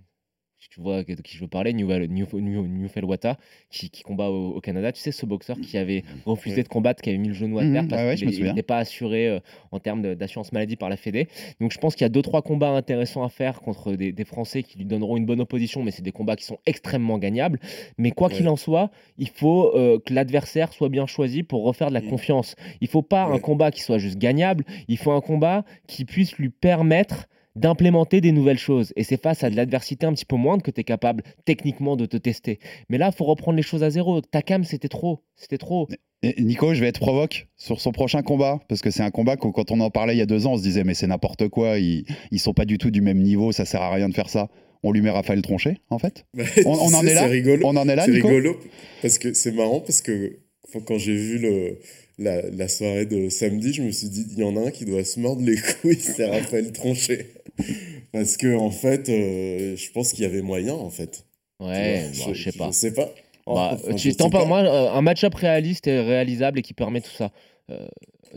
[0.71, 3.39] tu vois de qui je veux parler, Newell- New, New, Wata,
[3.71, 4.93] qui, qui combat au, au Canada.
[4.93, 6.63] Tu sais, ce boxeur qui avait refusé Ouais.
[6.63, 8.79] de combattre, qui avait mis le genou à terre ouais, parce ouais, qu'il n'est pas
[8.79, 9.41] assuré euh,
[9.71, 11.29] en termes d'assurance maladie par la Fédé.
[11.61, 14.25] Donc, je pense qu'il y a deux, trois combats intéressants à faire contre des, des
[14.25, 17.59] Français qui lui donneront une bonne opposition, mais c'est des combats qui sont extrêmement gagnables.
[17.99, 21.89] Mais quoi qu'il en soit, il faut euh, que l'adversaire soit bien choisi pour refaire
[21.89, 22.55] de la confiance.
[22.81, 26.37] Il faut pas un combat qui soit juste gagnable, il faut un combat qui puisse
[26.39, 27.27] lui permettre
[27.57, 28.93] d'implémenter des nouvelles choses.
[28.97, 31.97] Et c'est face à de l'adversité un petit peu moindre que tu es capable techniquement
[31.97, 32.59] de te tester.
[32.89, 34.21] Mais là, il faut reprendre les choses à zéro.
[34.21, 35.21] Takam, c'était trop.
[35.37, 35.89] C'était trop.
[36.23, 39.37] Et Nico, je vais être provoque sur son prochain combat, parce que c'est un combat
[39.37, 41.09] que quand on en parlait il y a deux ans, on se disait mais c'est
[41.09, 44.09] n'importe quoi, ils, ils sont pas du tout du même niveau, ça sert à rien
[44.09, 44.49] de faire ça.
[44.85, 47.63] On lui met Raphaël Tronchet, en fait Bah, On- en est là C'est rigolo.
[47.67, 48.57] On en est là, C'est Nico rigolo
[49.03, 50.39] parce que c'est marrant parce que
[50.87, 51.79] quand j'ai vu le,
[52.19, 54.85] la, la soirée de samedi, je me suis dit il y en a un qui
[54.85, 57.27] doit se mordre les couilles, c'est Raphaël Tronchet.
[58.13, 61.25] Parce que en fait, euh, je pense qu'il y avait moyen en fait.
[61.61, 62.67] Ouais, vois, bah, je sais pas.
[62.67, 63.11] Je sais pas.
[63.47, 64.49] Bah, Enfin, tu je t'en sais parles, pas.
[64.49, 67.33] moi, euh, un match-up réaliste et réalisable et qui permet tout ça.
[67.71, 67.87] Euh,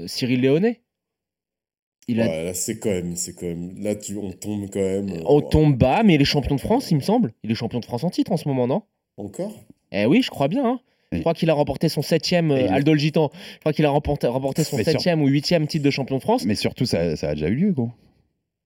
[0.08, 0.82] Cyril Léonet
[2.08, 3.82] il a, Ouais, là, c'est quand même, c'est quand même.
[3.82, 5.10] Là, tu, on tombe quand même.
[5.10, 7.34] euh, On tombe bas, mais il est champion de France, il me semble.
[7.44, 8.84] Il est champion de France en titre en ce moment, non?
[9.18, 9.54] Encore?
[9.92, 10.66] Eh oui, je crois bien.
[10.66, 10.80] hein.
[11.12, 13.32] Je crois qu'il a remporté son septième, euh, Aldo le Gitan.
[13.54, 16.18] Je crois qu'il a remporté, remporté son Mais sur- septième ou huitième titre de champion
[16.18, 16.46] de France.
[16.46, 17.90] Mais surtout, ça, ça a déjà eu lieu, gros.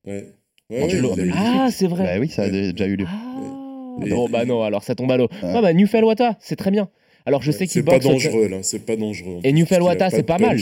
[0.06, 0.34] Ouais.
[0.70, 2.04] Ouais, Bon, tu ouais, l'aurais il a eu- Ah, c'est vrai.
[2.04, 2.52] Bah oui, ça a Ouais.
[2.72, 3.06] déjà eu lieu.
[3.08, 4.06] Ah.
[4.06, 5.28] Et- Non, bah non, alors ça tombe à l'eau.
[5.44, 5.54] Ouais.
[5.54, 6.90] Ouais, bah Newfell Wata, c'est très bien.
[7.26, 9.40] Alors je sais qu'il C'est pas dangereux là, c'est pas dangereux.
[9.44, 10.58] Et Newfell Wata, c'est pas mal.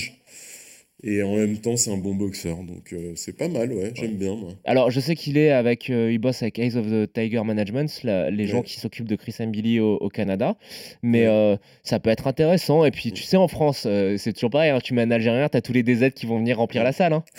[1.03, 4.15] Et en même temps, c'est un bon boxeur, donc euh, c'est pas mal, ouais, j'aime
[4.15, 4.49] bien moi.
[4.65, 8.01] Alors je sais qu'il est avec, euh, il bosse avec Ace of the Tiger Management,
[8.03, 10.55] la- les gens qui s'occupent de Chris Billy au, au Canada.
[11.03, 11.27] Mais Ouais.
[11.27, 12.83] euh, ça peut être intéressant.
[12.83, 14.71] Et puis tu sais, en France, euh, c'est toujours pareil.
[14.71, 17.13] hein, tu mets un Algérien, t'as tous les DZ qui vont venir remplir la salle.
[17.13, 17.23] hein.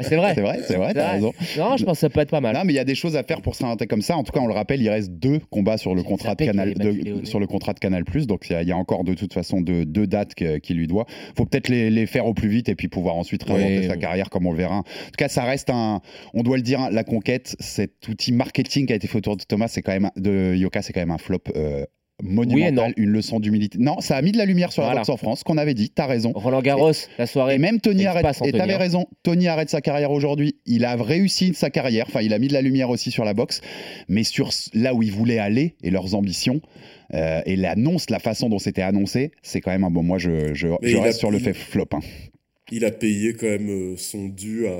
[0.00, 0.32] c'est vrai.
[0.34, 1.32] C'est vrai, c'est vrai, t'as raison.
[1.58, 2.54] Non, je pense que ça peut être pas mal.
[2.54, 4.16] Non, mais il y a des choses à faire pour se réinventer comme ça.
[4.16, 6.72] En tout cas, on le rappelle, il reste deux combats sur le contrat de Canal,
[6.74, 8.04] de- sur le contrat de Canal+.
[8.26, 10.76] Donc il y a- il y, a encore de toute façon deux, deux dates qu'il
[10.78, 11.04] lui doit.
[11.36, 13.92] Faut peut-être les, les faire au plus vite et puis pouvoir ensuite réinventer Ouais, sa
[13.92, 13.98] ouais.
[13.98, 14.78] carrière comme on le verra.
[14.78, 16.00] En tout cas, ça reste un,
[16.34, 19.36] on doit le dire, hein, la conquête, cet outil marketing qui a été fait autour
[19.36, 21.40] de Thomas, c'est quand même de Yoka, c'est quand même un flop.
[21.56, 21.84] euh,
[22.22, 23.78] monumental, une leçon d'humilité.
[23.80, 24.94] Non, ça a mis de la lumière sur Voilà.
[24.94, 26.30] la boxe en France, qu'on avait dit, t'as raison.
[26.34, 27.56] Roland Garros, la soirée.
[27.56, 28.24] Et même Tony arrête.
[28.44, 28.78] Et t'avais hein.
[28.78, 29.06] raison.
[29.24, 30.56] Tony arrête sa carrière aujourd'hui.
[30.64, 32.04] Il a réussi sa carrière.
[32.08, 33.60] Enfin, il a mis de la lumière aussi sur la boxe.
[34.08, 36.60] Mais sur là où il voulait aller et leurs ambitions
[37.14, 40.04] euh, et l'annonce, la façon dont c'était annoncé, c'est quand même un bon.
[40.04, 41.88] Moi, je, je, a- reste sur le il- fait flop.
[41.92, 42.00] hein.
[42.70, 44.72] Il a payé quand même euh, son dû à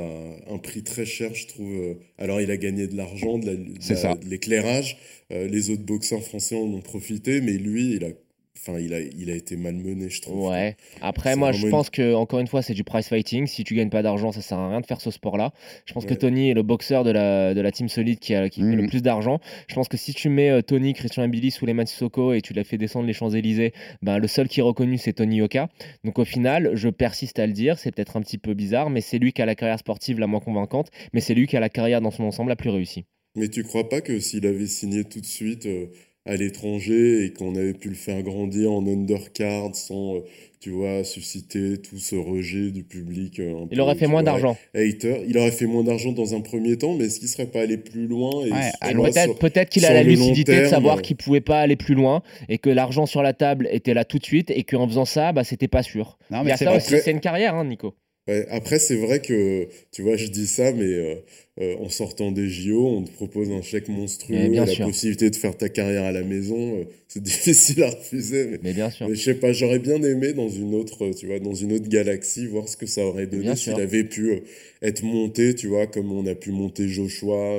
[0.49, 1.73] un prix très cher, je trouve.
[1.73, 1.95] euh.
[2.17, 4.97] Alors, il a gagné de l'argent, de la- la- l'éclairage.
[5.33, 8.11] Euh, les autres boxeurs français en ont profité, mais lui, il a
[8.59, 10.49] enfin, il a, il a été malmené, je trouve.
[10.51, 10.77] Ouais.
[11.01, 13.47] Après, moi, je pense que encore une fois, c'est du price fighting.
[13.47, 15.53] Si tu gagnes pas d'argent, ça sert à rien de faire ce sport-là.
[15.87, 16.15] Je pense que.
[16.15, 18.83] Tony est le boxeur de la, de la team solide qui, a, qui fait le
[18.83, 18.89] Mhm.
[18.89, 19.41] plus d'argent.
[19.69, 22.33] Je pense que si tu mets euh, Tony, Christian Billy sous les mains de Sissoko
[22.33, 23.73] et tu l'as fait descendre les Champs-Élysées,
[24.03, 25.69] ben, le seul qui est reconnu, c'est Tony Yoka.
[26.05, 29.01] Donc au final, je persiste à le dire, c'est peut-être un petit peu bizarre, mais
[29.01, 31.61] c'est lui qui a la carrière sportive la moins convaincante, mais c'est lui qui a
[31.61, 33.05] la carrière dans son ensemble la plus réussie.
[33.35, 35.87] Mais tu crois pas que s'il avait signé tout de suite euh,
[36.25, 40.21] à l'étranger et qu'on avait pu le faire grandir en undercard sans, euh,
[40.61, 44.23] tu vois, susciter tout ce rejet du public euh, un Il peu, aurait fait moins
[44.23, 44.57] d'argent.
[44.75, 47.63] Hater, il aurait fait moins d'argent dans un premier temps, mais est-ce qu'il serait pas
[47.63, 51.01] allé plus loin et Ouais, peut-être sur- peut-être qu'il a la lucidité de savoir euh,
[51.01, 54.19] qu'il pouvait pas aller plus loin et que l'argent sur la table était là tout
[54.19, 56.19] de suite et qu'en faisant ça, bah, c'était pas sûr.
[56.31, 56.77] Non, Il y mais a c'est ça vrai.
[56.79, 57.95] aussi, c'est une carrière, hein, Nico.
[58.29, 61.17] Ouais, après, c'est vrai que, tu vois, je dis ça, mais euh,
[61.61, 64.87] euh, en sortant des JO, on te propose un chèque monstrueux, bien la sûr.
[64.87, 66.77] possibilité de faire ta carrière à la maison.
[66.79, 69.09] euh, c'est difficile à refuser, mais, Mais bien sûr.
[69.09, 71.89] mais je sais pas, j'aurais bien aimé dans une autre, tu vois, dans une autre
[71.89, 74.41] galaxie, voir ce que ça aurait donné s'il avait pu
[74.83, 77.59] être monté, tu vois, comme on a pu monter Joshua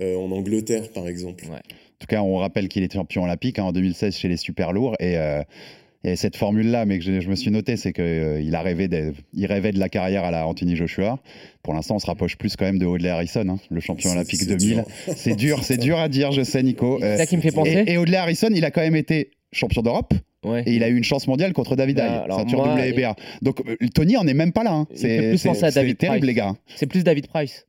[0.00, 1.44] en Angleterre, par exemple.
[1.44, 1.56] Ouais.
[2.00, 4.72] En tout cas, on rappelle qu'il était champion olympique hein, en 2016 chez les super
[4.72, 5.42] lourds et, euh,
[6.04, 9.12] et cette formule-là, mais que je, je me suis noté, c'est qu'il a rêvé de,
[9.34, 11.18] il rêvait de la carrière à la Anthony Joshua.
[11.62, 14.40] Pour l'instant, on se rapproche plus quand même de Audley Harrison, hein, le champion olympique
[14.40, 14.74] c'est 2000.
[14.76, 14.84] dur.
[15.16, 16.98] C'est dur, c'est dur à dire, je sais, Nico.
[17.00, 17.84] C'est Euh, ça qui me fait penser.
[17.86, 20.62] et, et Audley Harrison, il a quand même été champion d'Europe Ouais.
[20.64, 23.14] et il a eu une chance mondiale contre David Bah, alors ceinture moi, WBA.
[23.42, 24.72] Donc euh, Tony, on n'est même pas là.
[24.72, 24.86] hein.
[24.94, 26.26] C'est plus c'est- penser à c'est David terrible, Price.
[26.28, 26.54] les gars.
[26.76, 27.66] C'est plus David Price.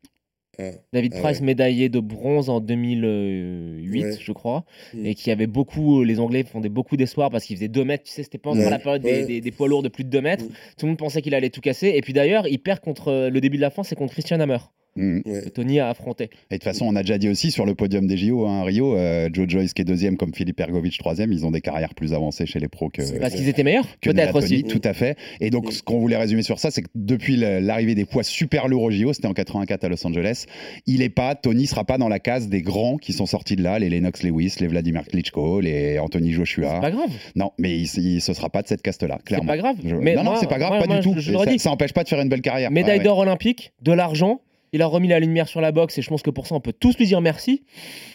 [0.62, 0.78] Ah.
[0.94, 1.46] David Ah Price, ouais.
[1.46, 4.18] médaillé de bronze en 2008, Ouais.
[4.20, 5.06] je crois, Mm.
[5.06, 8.12] et qui avait beaucoup, les Anglais fondaient beaucoup d'espoir parce qu'il faisait 2 mètres, tu
[8.12, 8.70] sais, c'était pas encore Ouais.
[8.70, 9.26] la période des, Ouais.
[9.26, 10.50] des- des poids lourds de plus de 2 mètres, Mm.
[10.78, 13.30] tout le monde pensait qu'il allait tout casser, et puis d'ailleurs, il perd contre euh,
[13.30, 14.58] le début de la fin, c'est contre Christian Hammer,
[14.98, 15.22] Ouais.
[15.24, 16.26] que Tony a affronté.
[16.26, 18.62] Et de toute façon, on a déjà dit aussi sur le podium des JO, hein,
[18.62, 21.62] à Rio, euh, Joe Joyce qui est deuxième comme Philippe Ergovic troisième, ils ont des
[21.62, 24.64] carrières plus avancées chez les pros que, C'est Parce qu'ils étaient meilleurs Peut-être aussi.
[24.64, 25.18] tout à fait.
[25.40, 25.72] Et donc, Mm.
[25.72, 28.92] ce qu'on voulait résumer sur ça, c'est que depuis l'arrivée des poids super lourds au
[28.92, 30.46] JO, c'était en 84 à Los Angeles,
[30.88, 33.64] il est pas, Tony sera pas dans la case des grands qui sont sortis de
[33.64, 36.80] là, les Lennox Lewis, les Vladimir Klitschko, les Anthony C'est Joshua.
[36.82, 37.10] pas grave.
[37.36, 39.48] Non, mais il, il- ce sera pas de cette caste-là, C'est clairement.
[39.48, 39.76] pas grave.
[39.86, 41.14] Je- Mais non, non, moi- c'est pas grave, moi- pas moi, du tout.
[41.16, 41.60] je- je ça, redis.
[41.60, 42.72] ça empêche pas de faire une belle carrière.
[42.72, 43.04] Médaille Ouais, ouais.
[43.06, 44.42] d'or olympique, de l'argent.
[44.74, 46.62] Il a remis la lumière sur la boxe et je pense que pour ça on
[46.62, 47.64] peut tous lui dire merci.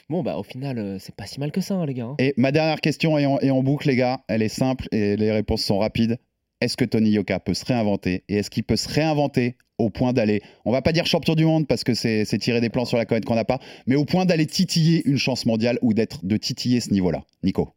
[0.09, 2.05] Bon bah au final euh, c'est pas si mal que ça hein, les gars.
[2.07, 2.17] hein.
[2.19, 4.25] Et ma dernière question est en, est en boucle, les gars.
[4.29, 6.19] Elle est simple et les réponses sont rapides.
[6.63, 10.15] Est-ce que Tony Yoka peut se réinventer Et est-ce qu'il peut se réinventer au point
[10.15, 12.97] d'aller, on va pas dire champion du monde parce que c'est tirer des plans sur
[12.97, 16.25] la comète qu'on n'a pas, mais au point d'aller titiller une chance mondiale ou d'être
[16.25, 17.25] de titiller ce niveau-là?
[17.43, 17.75] Nico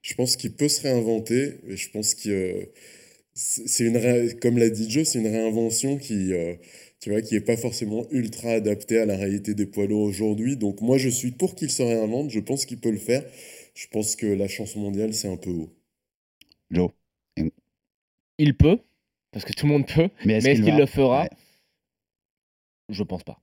[0.00, 2.72] Je pense qu'il peut se réinventer, et je pense que euh,
[3.34, 4.00] c'est une
[4.40, 6.54] comme l'a dit Joe, c'est une réinvention qui, euh,
[7.02, 10.56] tu vois, qui est pas forcément ultra adaptée à la réalité des poids lourds aujourd'hui.
[10.56, 12.30] Donc moi, je suis pour qu'il se réinvente.
[12.30, 13.24] Je pense qu'il peut le faire.
[13.74, 15.74] Je pense que la chance mondiale, c'est un peu haut.
[16.70, 16.92] Joe
[18.38, 18.78] Il peut
[19.32, 20.10] parce que tout le monde peut.
[20.24, 21.24] Mais est-ce qu'il le fera?
[21.24, 21.30] Ouais.
[22.88, 23.42] Je pense pas.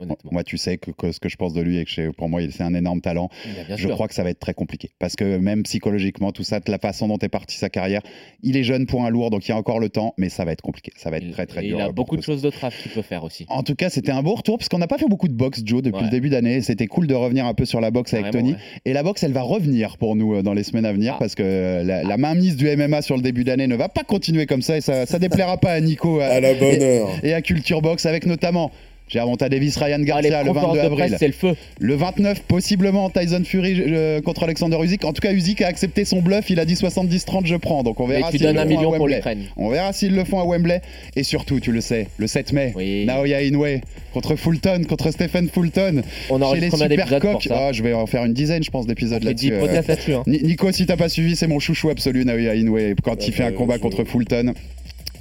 [0.00, 0.30] Honnêtement.
[0.32, 2.42] Moi, tu sais que, que ce que je pense de lui et que pour moi,
[2.42, 3.28] il- c'est un énorme talent.
[3.66, 3.90] Bien je sûr.
[3.94, 4.90] crois que ça va être très compliqué.
[4.98, 8.00] Parce que même psychologiquement, tout ça, de la façon dont est partie sa carrière,
[8.42, 10.44] il est jeune pour un lourd, donc il y a encore le temps, mais ça
[10.44, 10.92] va être compliqué.
[10.96, 11.78] Ça va être Il- très très et dur.
[11.78, 13.46] il a pour beaucoup de choses de trave qu'il peut faire aussi.
[13.48, 15.62] En tout cas, c'était un beau retour parce qu'on n'a pas fait beaucoup de boxe,
[15.64, 16.04] Joe, depuis Ouais.
[16.04, 16.60] le début d'année.
[16.62, 18.52] C'était cool de revenir un peu sur la boxe avec Tony.
[18.52, 18.58] ouais.
[18.84, 21.18] Et la boxe, elle va revenir pour nous euh, dans les semaines à venir Ah.
[21.18, 24.02] parce que euh, la, la mainmise du MMA sur le début d'année ne va pas
[24.04, 26.82] continuer comme ça et ça, ça déplaira pas à Nico euh, À la bonne et,
[27.00, 27.08] heure.
[27.22, 28.70] et à Culture Box avec notamment.
[29.10, 31.16] Gervonta Davis, Ryan Ah, Garcia le conférences 22 de avril.
[31.18, 31.56] c'est le feu.
[31.80, 35.04] Le 29, possiblement Tyson Fury euh, contre Alexander Usyk.
[35.04, 36.48] En tout cas, Usyk a accepté son bluff.
[36.50, 37.82] Il a dit 70-30, je prends.
[37.82, 39.22] Donc on verra s'ils le font à Wembley.
[39.56, 40.80] On verra s'ils le font à Wembley.
[41.16, 43.04] Et surtout, tu le sais, le 7 mai, Oui.
[43.04, 43.80] Naoya Inoue
[44.12, 46.02] contre Fulton, contre Stephen Fulton.
[46.30, 47.48] On Chez enregistre les combien d'épisodes super pour coqs.
[47.48, 49.52] ça Ah, je vais en faire une dizaine, je pense, d'épisodes J'ai là-dessus.
[49.52, 50.14] euh.
[50.16, 50.22] hein.
[50.26, 52.78] Ni- Nico, si t'as pas suivi, c'est mon chouchou absolu, Naoya Inoue.
[53.02, 54.52] Quand Ah il fait un bah, combat contre Fulton,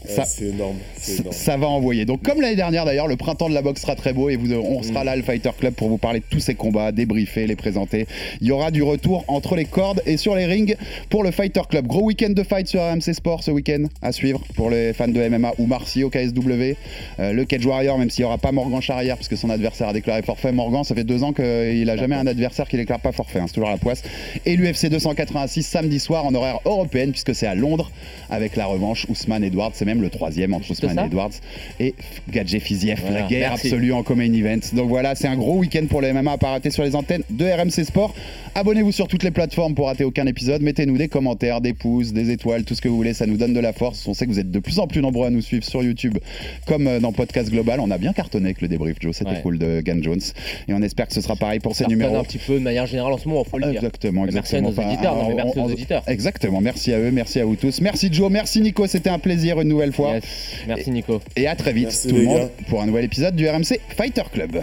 [0.08, 0.78] ça, c'est énorme.
[0.98, 1.32] Ça, énorme.
[1.32, 2.06] ça va envoyer.
[2.06, 4.52] Donc, comme l'année dernière d'ailleurs, le printemps de la boxe sera très beau et vous,
[4.54, 7.56] on sera là, le Fighter Club, pour vous parler de tous ces combats, débriefer, les
[7.56, 8.08] présenter.
[8.42, 10.76] Il y aura du retour entre les cordes et sur les rings
[11.10, 11.88] pour le Fighter Club.
[11.88, 15.28] Gros week-end de fight sur RMC Sport ce week-end à suivre pour les fans de
[15.28, 16.76] MMA ou Marcy au KSW.
[17.20, 19.94] Euh, le Cage Warrior, même s'il n'y aura pas Morgan Charrière, puisque son adversaire a
[19.94, 20.52] déclaré forfait.
[20.52, 23.40] Morgan, ça fait deux ans qu'il n'a jamais un adversaire qui déclare pas forfait.
[23.40, 24.04] hein, c'est toujours la poisse.
[24.46, 27.92] Et l'UFC 286 samedi soir en horaire européenne, puisque c'est à Londres
[28.30, 29.72] avec la revanche Ousmane Edwards.
[29.74, 31.32] C'est même le troisième entre Ousmane ça Edwards
[31.80, 31.94] et
[32.32, 33.00] Gadget Fiziev.
[33.02, 33.68] Voilà, la guerre merci.
[33.68, 34.60] absolue en co-main event.
[34.74, 37.24] Donc voilà, c'est un gros week-end pour le MMA à pas rater sur les antennes
[37.30, 38.14] de RMC Sport.
[38.56, 40.62] Abonnez-vous sur toutes les plateformes pour rater aucun épisode.
[40.62, 43.14] Mettez-nous des commentaires, des pouces, des étoiles, tout ce que vous voulez.
[43.14, 44.08] Ça nous donne de la force.
[44.08, 46.18] On sait que vous êtes de plus en plus nombreux à nous suivre sur YouTube
[46.66, 47.80] comme euh, dans Podcast Global.
[47.80, 49.16] On a bien cartonné avec le débrief, Joe.
[49.16, 49.42] C'était Ouais.
[49.44, 50.20] cool de Gan Jones.
[50.68, 52.16] Et on espère que ce sera pareil pour ces numéros.
[52.18, 53.76] un petit peu de manière générale en ce moment, faut le dire.
[53.76, 54.88] Exactement, Mais merci à exactement.
[54.88, 56.04] nos auditeurs, non, mais on- merci aux on- auditeurs.
[56.08, 57.80] Exactement, merci à eux, merci à vous tous.
[57.82, 60.14] Merci Joe, merci Nico, c'était un plaisir une nouvelle fois.
[60.16, 60.24] Yes.
[60.68, 61.22] Merci Nico.
[61.36, 62.66] Et à très vite Merci, tout le monde gars.
[62.68, 64.62] pour un nouvel épisode du RMC Fighter Club.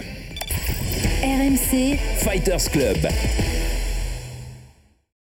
[1.22, 2.96] RMC Fighters Club.